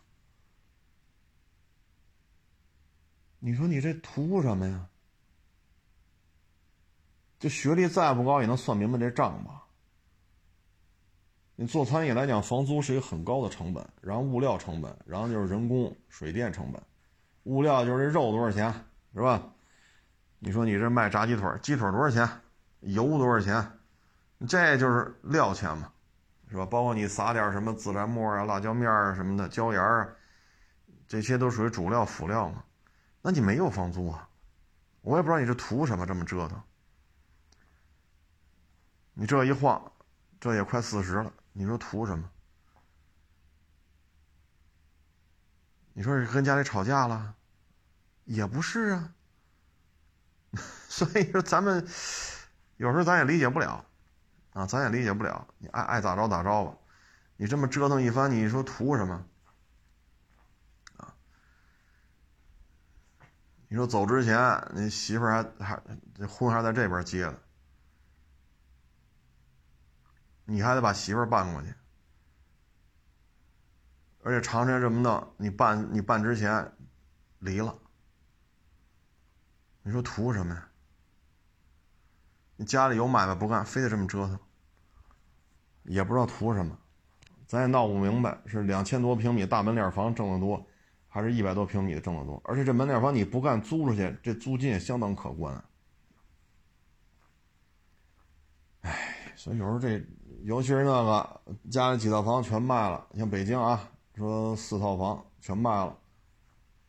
[3.40, 4.86] 你说你这图什么呀？
[7.40, 9.64] 这学历再不高也能算明白这账吧？
[11.56, 16.80] 你做餐饮来讲，房租是一个很高的成本，然后物料成本，然后就是人工、水电成本。
[17.42, 18.72] 物料就是这肉多少钱，
[19.14, 19.52] 是吧？
[20.38, 22.40] 你说你这卖炸鸡腿，鸡腿多少钱？
[22.82, 23.80] 油多少钱？
[24.46, 25.92] 这就是料钱嘛，
[26.52, 26.66] 是吧？
[26.66, 30.06] 包括你撒点什么孜然末啊、辣椒面啊什么的、椒盐啊，
[31.08, 32.62] 这些都属于主料、辅料嘛。
[33.22, 34.28] 那你没有房租啊？
[35.00, 36.62] 我也不知道你是图什么这么折腾。
[39.14, 39.90] 你这一晃，
[40.38, 41.32] 这也快四十了。
[41.54, 42.30] 你说图什么？
[45.94, 47.34] 你说是跟家里吵架了，
[48.24, 49.14] 也不是啊。
[50.86, 51.88] 所以说咱们
[52.76, 53.86] 有时候咱也理解不了，
[54.52, 55.46] 啊，咱也理解不了。
[55.58, 56.76] 你爱爱咋着咋着吧，
[57.36, 59.24] 你这么折腾一番，你说图什么？
[60.98, 61.14] 啊，
[63.68, 64.38] 你说走之前，
[64.74, 65.82] 你媳妇还还
[66.14, 67.42] 这婚还在这边结的，
[70.44, 71.74] 你还得把媳妇儿办过去，
[74.22, 76.70] 而且长时间这么弄，你办你办之前
[77.38, 77.74] 离了，
[79.82, 80.68] 你说图什么呀？
[82.56, 84.38] 你家里有买卖不干，非得这么折腾，
[85.84, 86.76] 也不知道图什么，
[87.46, 90.64] 咱也闹不明白，是两千多平米大门脸房挣得多。
[91.14, 95.62] 还是一百多平米的挣得多，而且这门脸房你不干租出去，这租金也相当可观。
[98.80, 100.02] 哎，所以有时候这，
[100.44, 101.40] 尤其是那个
[101.70, 105.98] 家里几套房全卖了，像北京啊，说四套房全卖了，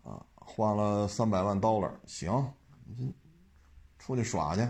[0.03, 2.53] 啊，花了三百万 dollar，行，
[3.99, 4.65] 出去耍去。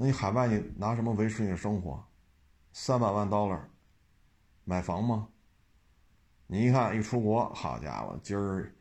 [0.00, 2.00] 那你海外你拿什么维持你的生活？
[2.72, 3.58] 三百万 dollar，
[4.62, 5.26] 买房吗？
[6.46, 8.72] 你一看，一出国，好家伙，今儿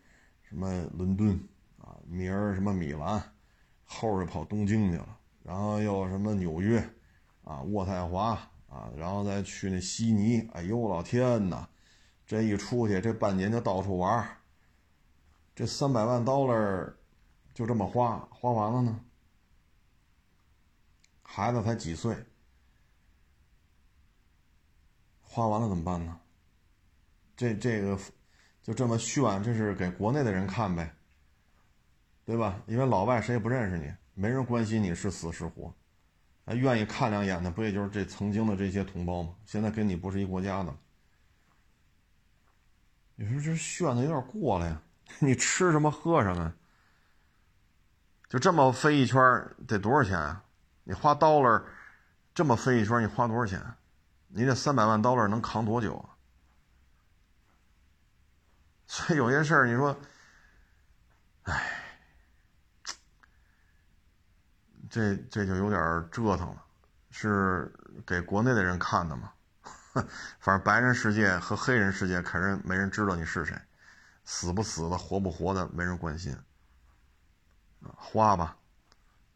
[0.44, 1.32] 什么伦敦
[1.80, 3.20] 啊，明儿什么米兰，
[3.84, 6.78] 后儿跑东京去了，然后又什么纽约，
[7.44, 8.34] 啊，渥太华
[8.70, 10.48] 啊，然后再去那悉尼。
[10.54, 11.68] 哎呦，老天呐，
[12.28, 14.38] 这一出去，这半年就到处玩
[15.56, 16.94] 这三百万 dollar
[17.56, 19.00] 就这么花，花完了呢，
[21.30, 22.16] 孩子才几岁，
[25.22, 26.18] 花完了怎么办呢？
[27.36, 28.00] 这这个
[28.64, 30.96] 就这么炫，这是给国内的人看呗，
[32.26, 32.60] 对吧？
[32.66, 35.72] 因为老外谁也不认识你，没人关心你是死是活，
[36.46, 39.36] 啊，愿意看两眼的不也就是这曾经的这些同胞吗？
[39.46, 40.76] 现在跟你不是一国家的，
[43.16, 44.82] 你说这炫的有点过了呀？
[45.20, 46.56] 你吃什么喝什么？
[48.30, 49.20] 就这么飞一圈
[49.68, 50.46] 得多少钱啊？
[50.88, 51.62] 你花 dollar
[52.34, 53.62] 这么飞一圈，你花多少钱？
[54.30, 56.16] 你这三百万 dollar 能扛多久啊？
[58.88, 60.00] 所以有些事儿，你说，
[61.44, 61.84] 哎，
[64.90, 66.64] 这这就有点折腾了，
[67.12, 67.70] 是
[68.06, 69.34] 给国内的人看的吗？
[70.40, 73.60] 反正白人世界和黑人世界，肯定没人知道你是谁，
[74.24, 76.34] 死不死的，活不活的，没人关心。
[77.94, 78.58] 花吧，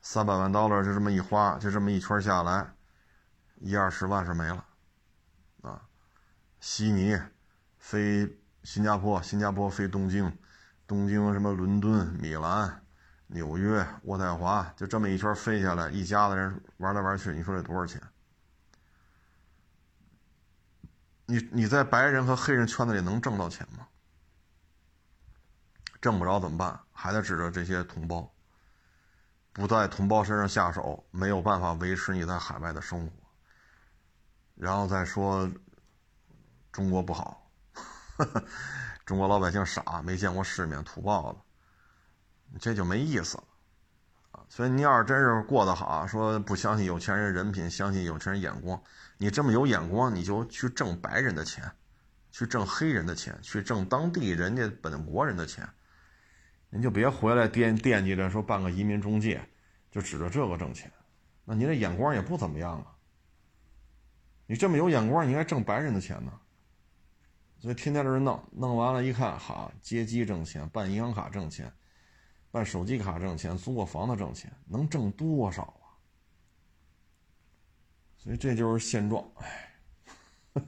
[0.01, 2.73] 三百万 dollar 就这么一花，就这么一圈下来，
[3.57, 4.65] 一二十万是没了。
[5.61, 5.81] 啊，
[6.59, 7.17] 悉尼
[7.77, 8.37] 飞。
[8.63, 10.31] 新加坡，新加坡飞东京，
[10.85, 12.85] 东京什么伦敦、米兰、
[13.25, 17.99] 纽约、渥太华，就这么一圈飞下来，一家子人玩来玩去，你说得多少钱？
[21.25, 23.87] 你你在白人和黑人圈子里能挣到钱吗？
[25.99, 26.79] 挣不着怎么办？
[26.91, 28.31] 还得指着这些同胞，
[29.53, 33.11] 不在同胞身上下手，没有办法维持你在海外的生活。
[34.55, 35.49] 然后再说
[36.71, 37.51] 中国不好。
[39.05, 41.39] 中国老百姓傻，没见过世面，土包子，
[42.59, 43.43] 这就没意思了！
[44.47, 48.81] 所以你要是真是过得好，说不相信有钱人人品，相信有钱人眼光，
[49.17, 51.69] 你这么有眼光，你就去挣白人的钱，
[52.31, 55.67] 去挣黑人的钱，去挣当地人家本国人的钱，
[56.71, 59.39] 您就别回来惦惦记着说办个移民中介，
[59.91, 60.89] 就指着这个挣钱，
[61.43, 62.95] 那您这眼光也不怎么样啊！
[64.47, 66.31] 你这么有眼光，你应该挣白人的钱呢。
[67.59, 71.71] 所以天天在这弄，弄完了，一看，好，接机挣钱，办银行卡挣钱，
[72.51, 75.91] 办手机卡挣钱，租个房子挣钱，能挣多少啊？
[78.17, 79.73] 所以这就是现状，哎，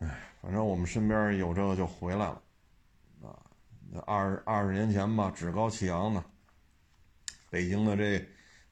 [0.00, 2.42] 哎，反正我们身边有这个就回来了，
[4.00, 6.24] 二二十年前吧，趾高气扬的，
[7.50, 8.26] 北京的这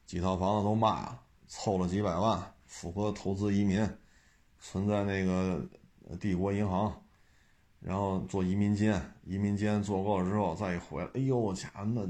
[0.07, 3.89] 几套房子都卖了，凑了几百万，符合投资移民，
[4.59, 5.67] 存在那个。
[6.21, 6.93] 帝国银行，
[7.81, 12.07] 然后做移民监，移民监做够了之后再一回来，哎呦我家那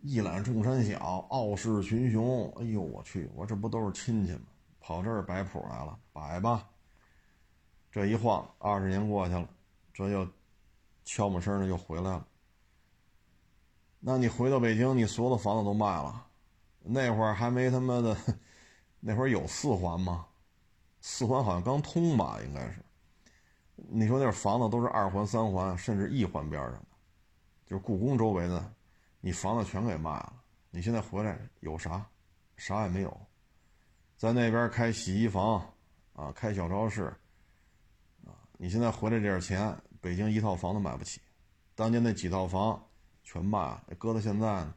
[0.00, 4.44] 一览众山小，傲视群雄，哎呦我去，我这不都是亲戚吗？
[4.80, 6.66] 跑这儿摆谱来了，摆吧。
[7.90, 9.46] 这一晃二十年过去了，
[9.92, 10.26] 这又
[11.06, 12.26] 悄没声的就回来了。
[14.00, 16.26] 那你回到北京，你所有的房子都卖了，
[16.82, 18.14] 那会儿还没他妈的，
[19.00, 20.26] 那会儿有四环吗？
[21.00, 22.84] 四环好像刚通吧，应该是。
[23.76, 26.86] 你说那房子都是二环、三环，甚至一环边上的，
[27.66, 28.72] 就是故宫周围的，
[29.20, 30.32] 你房子全给卖了。
[30.70, 32.04] 你现在回来有啥？
[32.56, 33.20] 啥也没有。
[34.16, 35.62] 在那边开洗衣房，
[36.14, 37.04] 啊，开小超市，
[38.24, 41.20] 啊，你现在回来这点钱，北京一套房都买不起。
[41.74, 42.82] 当年那几套房
[43.22, 44.74] 全卖了，搁到现在呢，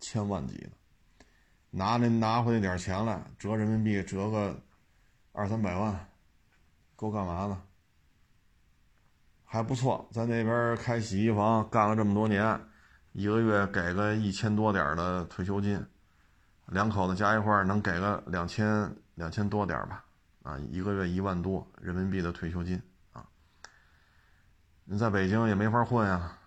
[0.00, 0.70] 千万级的，
[1.70, 4.62] 拿那拿回那点钱来，折人民币折个。
[5.38, 6.08] 二三百万，
[6.96, 7.60] 够干嘛的？
[9.44, 12.58] 还不错，在那边开洗衣房干了这么多年，
[13.12, 15.78] 一个月给个一千多点的退休金，
[16.68, 20.06] 两口子加一块能给个两千两千多点吧，
[20.42, 22.80] 啊，一个月一万多人民币的退休金。
[24.88, 26.38] 你在北京也没法混呀，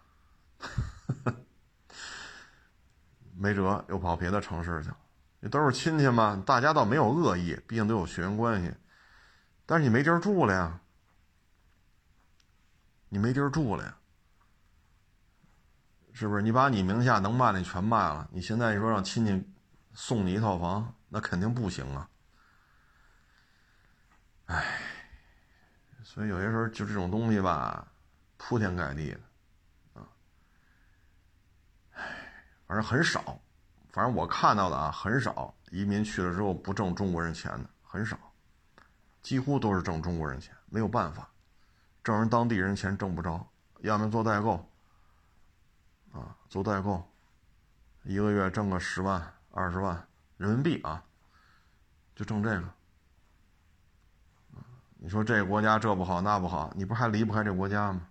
[3.36, 4.98] 没辙，又跑别的城市去了。
[5.42, 8.74] 你都是亲戚嘛，大家倒没有恶意，毕竟都有血缘关系，
[9.66, 10.80] 但是你没地儿住了呀。
[13.10, 13.98] 你没地儿住了呀，
[16.14, 16.42] 是不是？
[16.42, 19.54] 你把你名下能卖的全卖了，你现在你说让亲戚
[19.94, 22.10] 送你一套房，那肯定不行啊。
[24.46, 24.80] 唉，
[26.04, 27.88] 所以有些时候就这种东西吧，
[28.42, 29.20] 铺天盖地的，
[29.94, 30.08] 啊，
[31.92, 32.02] 唉，
[32.66, 33.40] 反正很少，
[33.92, 38.18] 反正我看到的啊，很少移民去了之后不挣中国人钱的很少，
[39.22, 41.30] 几乎都是挣中国人钱，没有办法。
[42.02, 43.46] 挣人当地人钱挣不着，
[43.82, 44.68] 要么做代购，
[46.14, 47.08] 啊，做代购，
[48.04, 51.04] 一个月挣个十万二十万人民币啊，
[52.16, 52.74] 就挣这个。
[55.02, 58.09] 你说这个国家这不好那不好，你不还离不开这国家吗？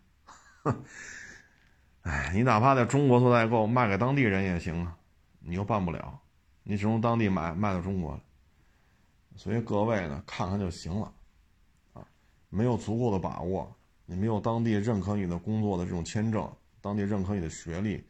[2.02, 4.96] 哎，你哪怕在中国做代购，卖给当地人也行啊，
[5.40, 6.18] 你又办不了，
[6.62, 8.20] 你只能当地买卖到中国了。
[9.36, 11.12] 所以各位呢，看看就行了，
[11.92, 12.06] 啊，
[12.48, 13.74] 没有足够的把握。
[14.10, 16.50] 你没有当地认可你的工作的这种签证，
[16.80, 18.02] 当地认可你的学历、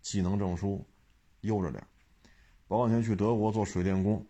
[0.00, 0.84] 技能证书，
[1.42, 1.80] 悠着点。
[2.66, 4.26] 保管前去德国做水电工，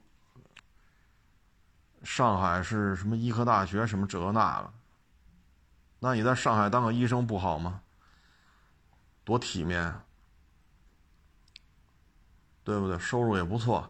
[2.03, 4.71] 上海是什么医科大学什么这那个，
[6.05, 7.81] 那你在上海当个医生不好吗？
[9.23, 10.01] 多体面，
[12.65, 12.99] 对不对？
[12.99, 13.89] 收入也不错，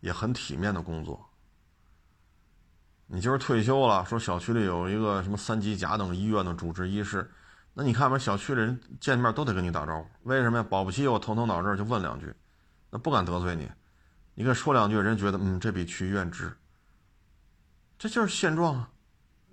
[0.00, 1.30] 也很体面的工作。
[3.06, 7.32] 你今儿退休了，说小区里有一个什么三级甲等医院的主治医师，
[7.72, 10.66] 那你看吧，小区里人见面都得跟你打招呼，为什么呀？
[10.68, 12.34] 保不齐我头疼脑热就问两句，
[12.90, 13.66] 那不敢得罪你，
[14.34, 16.54] 你跟说两句，人觉得嗯，这比去医院值。
[17.98, 18.90] 这就是现状啊！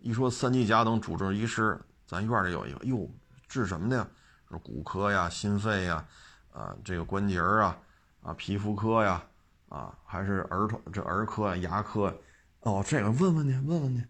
[0.01, 3.09] 一说三级甲等主治医师，咱院里有一个，哟，
[3.47, 4.07] 治什么的呀？
[4.49, 6.05] 说骨科呀、心肺呀、
[6.51, 7.77] 啊这个关节啊、
[8.21, 9.23] 啊皮肤科呀、
[9.69, 12.15] 啊还是儿童这儿科、牙科。
[12.59, 14.03] 哦，这个问问你，问问你。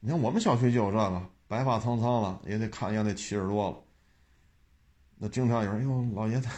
[0.00, 3.76] 你看我们小区就有这个，白发苍苍了，也得看也得七十多了。
[5.16, 6.48] 那经常有人，哟，老爷子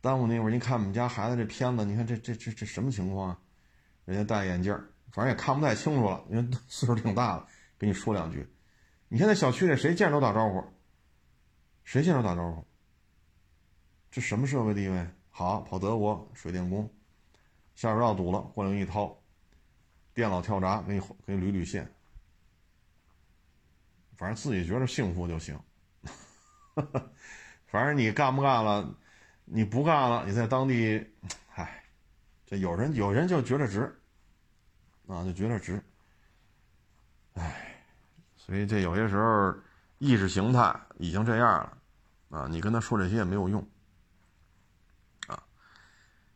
[0.00, 3.38] 耽误那会儿，您看我们家孩子这片子，你看这这这这什么情况啊？
[4.04, 4.72] 人家戴眼镜
[5.10, 7.46] 反正也看不太清楚了，因为岁数挺大了，
[7.76, 8.48] 跟你说两句。
[9.16, 10.62] 你看那小区里谁见着都打招呼，
[11.84, 12.62] 谁见着打招呼？
[14.10, 15.08] 这什么社会地位？
[15.30, 16.86] 好，跑德国水电工，
[17.74, 19.18] 下水道堵了，过来一掏。
[20.12, 21.90] 电脑跳闸，给你给你捋捋线，
[24.18, 25.58] 反正自己觉得幸福就行。
[27.68, 28.94] 反正你干不干了，
[29.46, 31.02] 你不干了，你在当地，
[31.54, 31.82] 唉，
[32.44, 33.98] 这有人有人就觉得值，
[35.06, 35.82] 啊，就觉得值。
[37.32, 37.75] 唉，
[38.46, 39.52] 所以这有些时候
[39.98, 41.48] 意识形态已经这样
[42.30, 43.60] 了，啊，你跟他说这些也没有用，
[45.26, 45.42] 啊，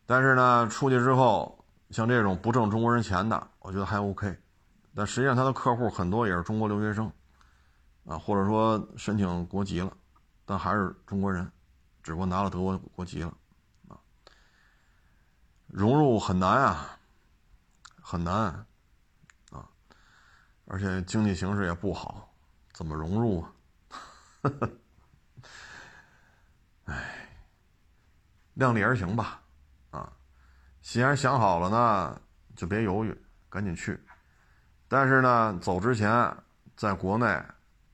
[0.05, 1.57] 但是呢，出去之后。
[1.91, 4.39] 像这种不挣中国人钱的，我觉得还 OK，
[4.95, 7.11] 但实际上他的客户很多也是中国留学生，
[8.07, 9.93] 啊，或者说申请国籍了，
[10.45, 11.51] 但还是中国人，
[12.01, 13.35] 只不过拿了德国国籍了，
[13.89, 13.99] 啊，
[15.67, 16.97] 融入很难啊，
[18.01, 18.65] 很难，
[20.73, 22.33] 而且经济形势也不好，
[22.73, 23.53] 怎么融入啊？
[26.87, 27.29] 哎，
[28.55, 29.43] 量力而行吧。
[29.91, 30.13] 啊
[30.81, 32.21] 既然想好了呢，
[32.55, 34.01] 就别犹豫，赶紧去。
[34.87, 36.33] 但是呢，走之前，
[36.77, 37.27] 在国内，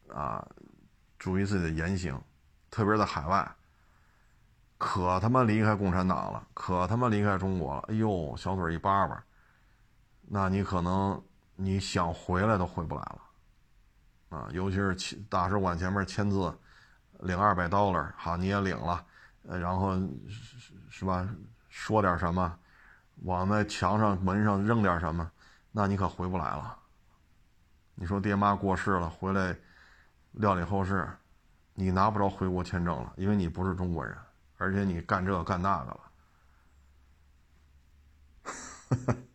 [0.08, 0.46] 啊，
[1.18, 2.22] 注意自己的言行，
[2.70, 3.50] 特别在海外，
[4.76, 7.84] 可他妈离开共产党了，可他妈离开中国了。
[7.88, 9.24] 哎呦，小嘴一叭叭，
[10.28, 11.24] 那你可能
[11.56, 13.20] 你想回来都回不来了，
[14.28, 14.94] 啊，尤其是
[15.28, 16.54] 大使馆前面签字，
[17.20, 19.04] 领二百 dollar，好，你也领了，
[19.42, 19.98] 然后
[20.90, 21.26] 是吧？
[21.68, 22.58] 说点什么？
[23.22, 25.30] 往那墙上、门上扔点什么，
[25.72, 26.78] 那你可回不来了。
[27.94, 29.56] 你说爹妈过世了，回来
[30.32, 31.08] 料理后事，
[31.72, 34.14] 你拿不着回国签证了，因为你不是中国人，
[34.58, 36.00] 而且你干这干那个了。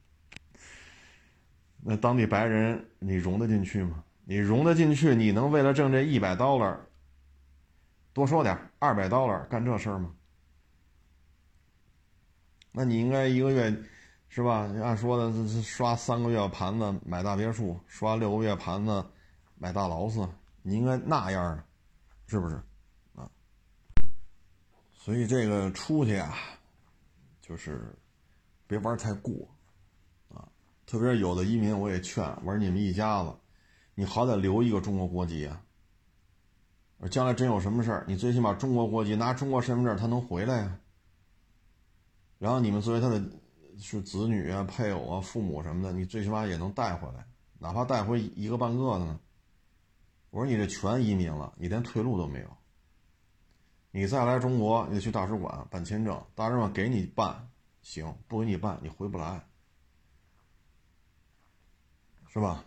[1.83, 4.03] 那当地白人你容得进去吗？
[4.25, 5.15] 你容得进去？
[5.15, 6.77] 你能为了挣这一百 dollar
[8.13, 10.13] 多说点二百 dollar 干这事儿吗？
[12.71, 13.75] 那你应该一个月，
[14.29, 14.69] 是吧？
[14.81, 19.05] 按说的，刷三个月盘子买大别墅，刷六个月盘子
[19.57, 20.25] 买大劳斯，
[20.61, 21.61] 你应该那样
[22.27, 22.55] 是不是？
[23.15, 23.29] 啊，
[24.93, 26.33] 所以这个出去啊，
[27.41, 27.93] 就是
[28.67, 29.33] 别玩太过，
[30.91, 33.33] 特别是有的移民，我也劝，我说你们一家子，
[33.95, 35.63] 你好歹留一个中国国籍啊。
[37.09, 40.77] 将来真有什么事儿，你最起码中国国籍，拿中国身份证，他能回来呀。
[42.39, 43.23] 然后你们作为他的
[43.79, 47.25] 是子女啊、配偶啊、父母什么的，你最起码也能带回来，
[47.57, 49.17] 哪怕带回一个半个的呢。
[50.29, 52.47] 我说你这全移民了，你连退路都没有。
[53.91, 57.47] 你再来中国，你得去大使馆办签证，大使馆给你办
[57.81, 59.41] 行，不给你办你回不来，
[62.33, 62.63] 是吧？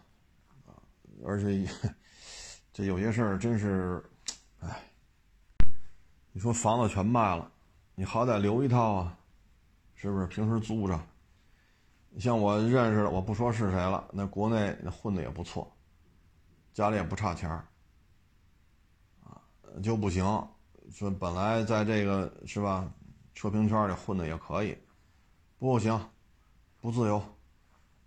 [0.66, 0.76] 啊，
[1.24, 1.66] 而且
[2.70, 4.04] 这有些事儿真是，
[4.60, 4.82] 哎，
[6.32, 7.50] 你说房子全卖了，
[7.94, 9.18] 你好歹留一套啊，
[9.94, 10.26] 是不是？
[10.26, 11.00] 平时租着。
[12.18, 15.74] 像我认识的，我不说是谁了，那国内混的也不错。
[16.74, 17.66] 家里也不差钱儿，
[19.22, 19.40] 啊，
[19.82, 20.22] 就不行。
[20.90, 22.86] 说本来在这个是吧，
[23.34, 24.76] 车评圈里混的也可以，
[25.58, 25.98] 不行，
[26.82, 27.24] 不自由，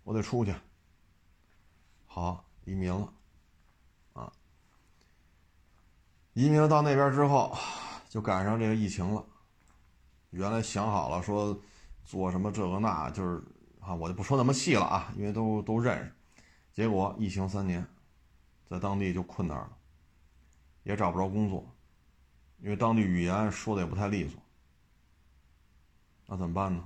[0.04, 0.54] 我得出去。
[2.20, 3.14] 好，移民了，
[4.14, 4.34] 啊，
[6.34, 7.56] 移民到那边之后，
[8.10, 9.24] 就赶上这个疫情了。
[10.32, 11.56] 原来想好了说
[12.04, 13.44] 做什么这个那，就是
[13.80, 16.12] 啊，我就不说那么细了啊，因为都都认识。
[16.74, 17.86] 结果疫情三年。
[18.68, 19.78] 在当地就困那儿了，
[20.84, 21.64] 也找不着工作，
[22.58, 24.42] 因为当地语言说的也不太利索。
[26.26, 26.84] 那怎么办呢？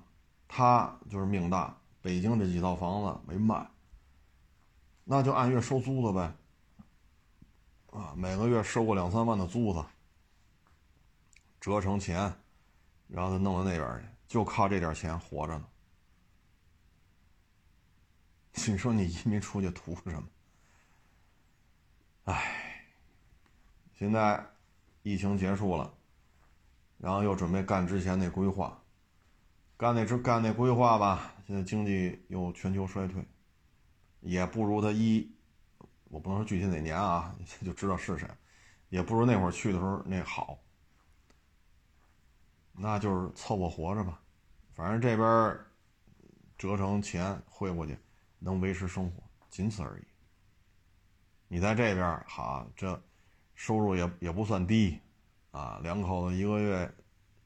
[0.48, 3.66] 他就是命大，北京这几套房子没卖，
[5.04, 6.34] 那就按月收租子呗。
[7.92, 9.84] 啊，每个月收个两三万的租子，
[11.60, 12.34] 折成钱，
[13.08, 15.66] 然后他弄到那边去，就靠这点钱活着呢。
[18.68, 20.24] 你说你移民出去图什么？
[22.26, 22.86] 唉，
[23.94, 24.46] 现在
[25.04, 25.94] 疫情结束了，
[26.98, 28.82] 然后又准备干之前那规划，
[29.76, 31.34] 干那之干那规划吧。
[31.46, 33.22] 现在经济又全球衰退，
[34.22, 35.30] 也不如他一，
[36.06, 37.36] 我不能说具体哪年啊，
[37.66, 38.28] 就知道是谁，
[38.90, 40.58] 也不如那会儿去的时候那好。
[42.74, 44.20] 那就是凑合活着吧，
[44.74, 45.60] 反正这边
[46.58, 47.98] 折成钱汇过去，
[48.40, 50.04] 能维持生活，仅此而已。
[51.48, 53.00] 你在这边好，这
[53.56, 55.00] 收入也也不算低，
[55.52, 56.92] 啊，两口子一个月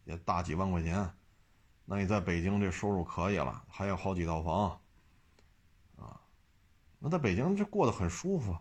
[0.05, 1.11] 也大几万块钱，
[1.85, 4.79] 那你在北京这收入可以了，还有好几套房，
[7.05, 8.57] 那在北京这过得很舒服，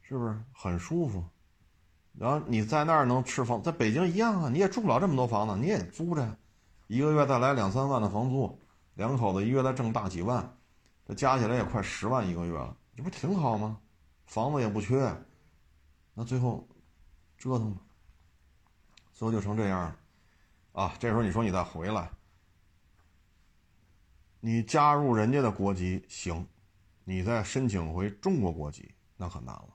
[0.00, 1.24] 是不是很舒服？
[2.12, 6.38] 然后你在那儿能吃房，在北京一样啊，你也住不了这么多房子，你也租着，
[6.86, 8.56] 一个月再来两三万的房租，
[8.94, 10.56] 两口子一月再挣大几万，
[11.04, 12.76] 这加起来也快十万一个月了。
[12.94, 13.80] 这不挺好吗？
[14.24, 15.12] 房子也不缺，
[16.14, 16.64] 那最后
[17.36, 17.80] 折腾吧，
[19.14, 19.96] 最后就成这样了
[20.74, 20.94] 啊！
[21.00, 22.08] 这时候你说你再回来，
[24.46, 26.46] 你加入人家的国籍行，
[27.02, 29.68] 你再申请回中国国籍那可难了，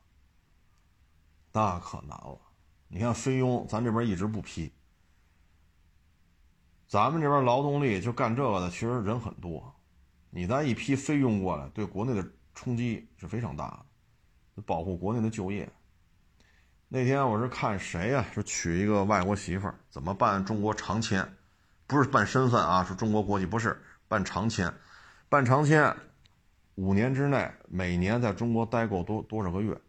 [1.52, 2.40] 那可难了。
[2.88, 4.72] 你看菲佣，咱这边一直不批，
[6.88, 9.74] 咱们这边劳动力就干这个的，其实人很多，
[10.30, 12.24] 你再一批菲佣过来，对国内的。
[12.56, 13.86] 冲击是非常大
[14.56, 15.72] 的，保护国内的就业。
[16.90, 18.26] 那天我是看谁呀？
[18.34, 21.26] 是娶一个外国媳妇，怎么办中国长签？
[21.88, 24.74] 不是办身份啊，是中国国籍，不是办长签。
[25.30, 25.96] 办长签，
[26.76, 29.80] 五年之内每年在中国待够多多少个月？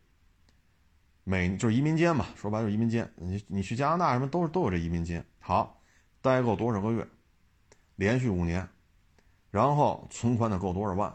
[1.25, 3.11] 每就是移民监嘛，说白了就是移民监。
[3.17, 5.25] 你你去加拿大什么都是都有这移民监。
[5.39, 5.83] 好，
[6.21, 7.05] 待够多少个月？
[7.97, 8.69] 连续五年，
[9.51, 11.13] 然后存款得够多少万？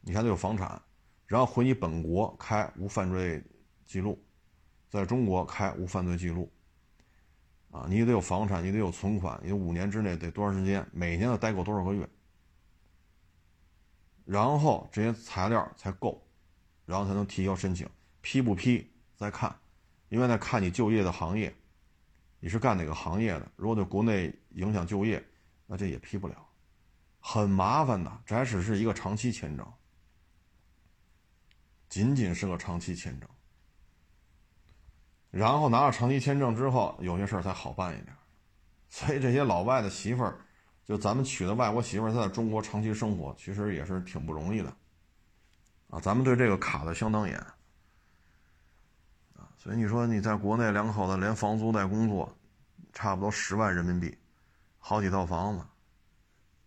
[0.00, 0.80] 你看他有房产。
[1.26, 3.44] 然后回你本国开无犯罪
[3.84, 4.18] 记录，
[4.88, 6.50] 在中国开无犯罪记录，
[7.70, 10.86] 啊，你得有房产，你得有存款，你五年之内得多长时间？
[10.90, 12.08] 每年要待够多少个月？
[14.28, 16.22] 然后这些材料才够，
[16.84, 17.88] 然后才能提交申请，
[18.20, 18.86] 批不批
[19.16, 19.58] 再看，
[20.10, 21.54] 因为那看你就业的行业，
[22.38, 23.50] 你是干哪个行业的？
[23.56, 25.24] 如果对国内影响就业，
[25.66, 26.36] 那这也批不了，
[27.20, 28.22] 很麻烦的。
[28.26, 29.66] 这还只是一个长期签证。
[31.88, 33.26] 仅仅是个长期签证，
[35.30, 38.14] 然后拿到长期签证之后，有些事儿才好办一点。
[38.90, 40.38] 所以这些老外的媳妇儿，
[40.88, 44.74] 就咱们娶的外国媳妇儿，在中国长期生活，其实也是挺不容易的。
[45.90, 47.38] 啊，咱们对这个卡的相当严。
[49.36, 52.34] 啊，所以你说你在国内两口子连房租带工作，
[52.94, 54.16] 差不多十万人民币，
[54.78, 55.64] 好几套房子，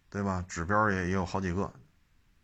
[0.07, 0.45] 对吧？
[0.48, 1.73] 指标也也有好几个。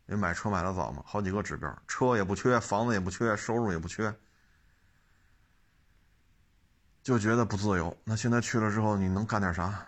[0.07, 1.03] 你买车买的早嘛？
[1.05, 4.11] 好几个指标，车也不缺，房子也不缺，收入也不缺。
[7.03, 7.95] 就觉得不自由。
[8.03, 9.87] 那现在去了之后，你能干点啥？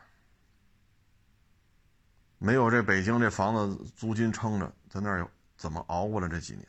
[2.39, 6.65] 没有这北京这房子租金撑着，在那儿有怎么熬过了这几年？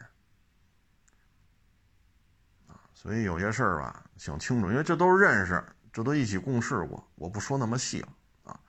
[2.92, 8.09] 所以有些事儿吧，想清楚，因为这都是认识，这都一起共事过，我不说那么细了
[8.44, 8.60] 啊。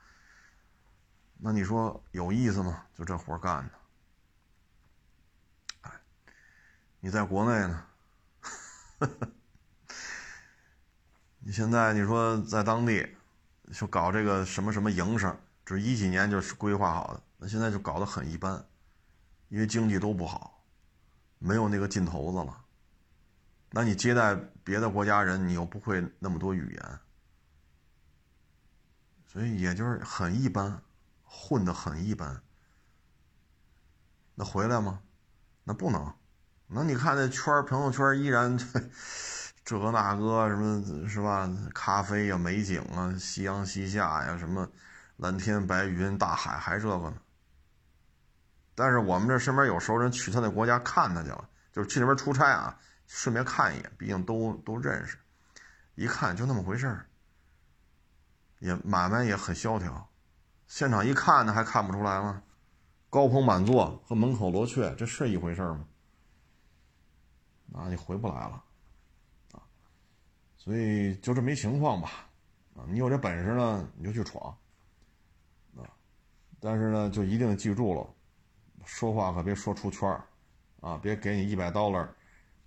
[1.37, 2.85] 那你说有意思吗？
[2.95, 3.71] 就这活干的？
[5.81, 5.91] 哎，
[7.01, 7.85] 你在国内呢？
[11.39, 13.17] 你现在你说在当地
[13.73, 15.35] 就搞这个什么什么营生，
[15.75, 18.65] 是一几年就是规划好的，那现在就搞得很一般，
[19.49, 20.63] 因为经济都不好，
[21.39, 22.65] 没有那个劲头子了。
[23.71, 26.99] 那你接待别的国家人，你又不会那么多语言，
[29.25, 30.81] 所以也就是很一般，
[31.23, 32.41] 混得很一般。
[34.35, 35.01] 那回来吗？
[35.63, 36.13] 那不能。
[36.67, 38.57] 那你看那圈朋友圈依然
[39.63, 41.49] 这个那个什么是吧？
[41.73, 44.69] 咖啡呀，美景啊，夕阳西下呀，什么
[45.21, 47.21] 蓝天白云、大海，还这个呢。
[48.73, 55.19] 但是我们这身边有熟人去他那国家看他去了，就是去那边出差啊，顺便看一眼，毕竟都都认识，
[55.93, 57.05] 一看就那么回事儿，
[58.57, 60.09] 也买卖也很萧条，
[60.65, 62.41] 现场一看呢还看不出来吗？
[63.11, 65.85] 高朋满座和门口罗雀，这是一回事吗？
[67.67, 68.63] 那你回不来了，
[69.51, 69.61] 啊，
[70.57, 72.09] 所以就这么一情况吧，
[72.75, 74.57] 啊，你有这本事呢，你就去闯，
[76.61, 78.07] 但是呢，就一定记住了，
[78.85, 80.23] 说话可别说出圈儿，
[80.79, 82.15] 啊，别给你一百刀了，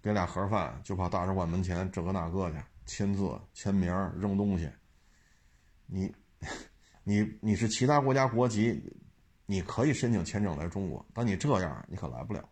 [0.02, 4.68] 给俩盒饭，就跑大使馆门前这个那个去签字、签名、扔东西，
[5.86, 6.12] 你，
[7.04, 8.82] 你你是其他国家国籍，
[9.46, 12.46] 你可以申请签证来中国，但你这样，你可来不了。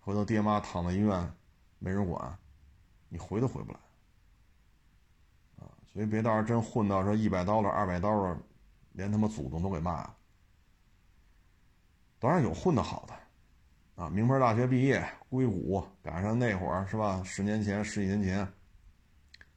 [0.00, 1.32] 回头爹妈躺在医院，
[1.78, 2.38] 没人管，
[3.08, 3.78] 你回都回不来，
[5.58, 5.68] 啊！
[5.92, 8.40] 所以别到时候真混到说一百刀了、二百刀了，
[8.96, 10.16] 连他妈祖宗都给骂了。
[12.18, 17.22] 当然有混的好的，啊，名牌大学毕业，硅谷赶上那会儿是吧？
[17.22, 18.48] 十年前、十几年前，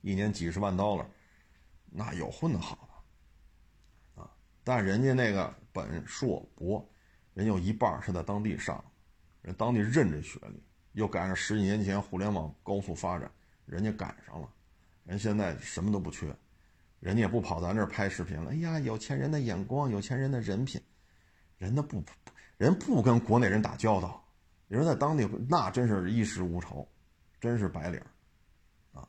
[0.01, 1.09] 一年几十万刀了，
[1.85, 2.87] 那有混的好
[4.15, 4.29] 的，啊！
[4.61, 6.85] 但人家那个本硕博，
[7.33, 8.83] 人有一半是在当地上。
[9.41, 10.61] 人当地认这学历，
[10.91, 13.31] 又赶上十几年前互联网高速发展，
[13.65, 14.49] 人家赶上了，
[15.05, 16.27] 人现在什么都不缺，
[16.99, 18.51] 人家也不跑咱这儿拍视频了。
[18.51, 20.81] 哎呀，有钱人的眼光，有钱人的人品，
[21.57, 22.03] 人家不，
[22.57, 24.21] 人不跟国内人打交道，
[24.67, 26.87] 你说在当地那真是衣食无愁，
[27.39, 28.01] 真是白领
[28.93, 29.07] 啊。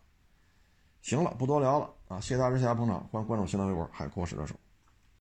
[1.03, 4.55] 行了，不多聊了啊，谢谢大家支持，捧场，欢迎关注新浪微博海阔试车手。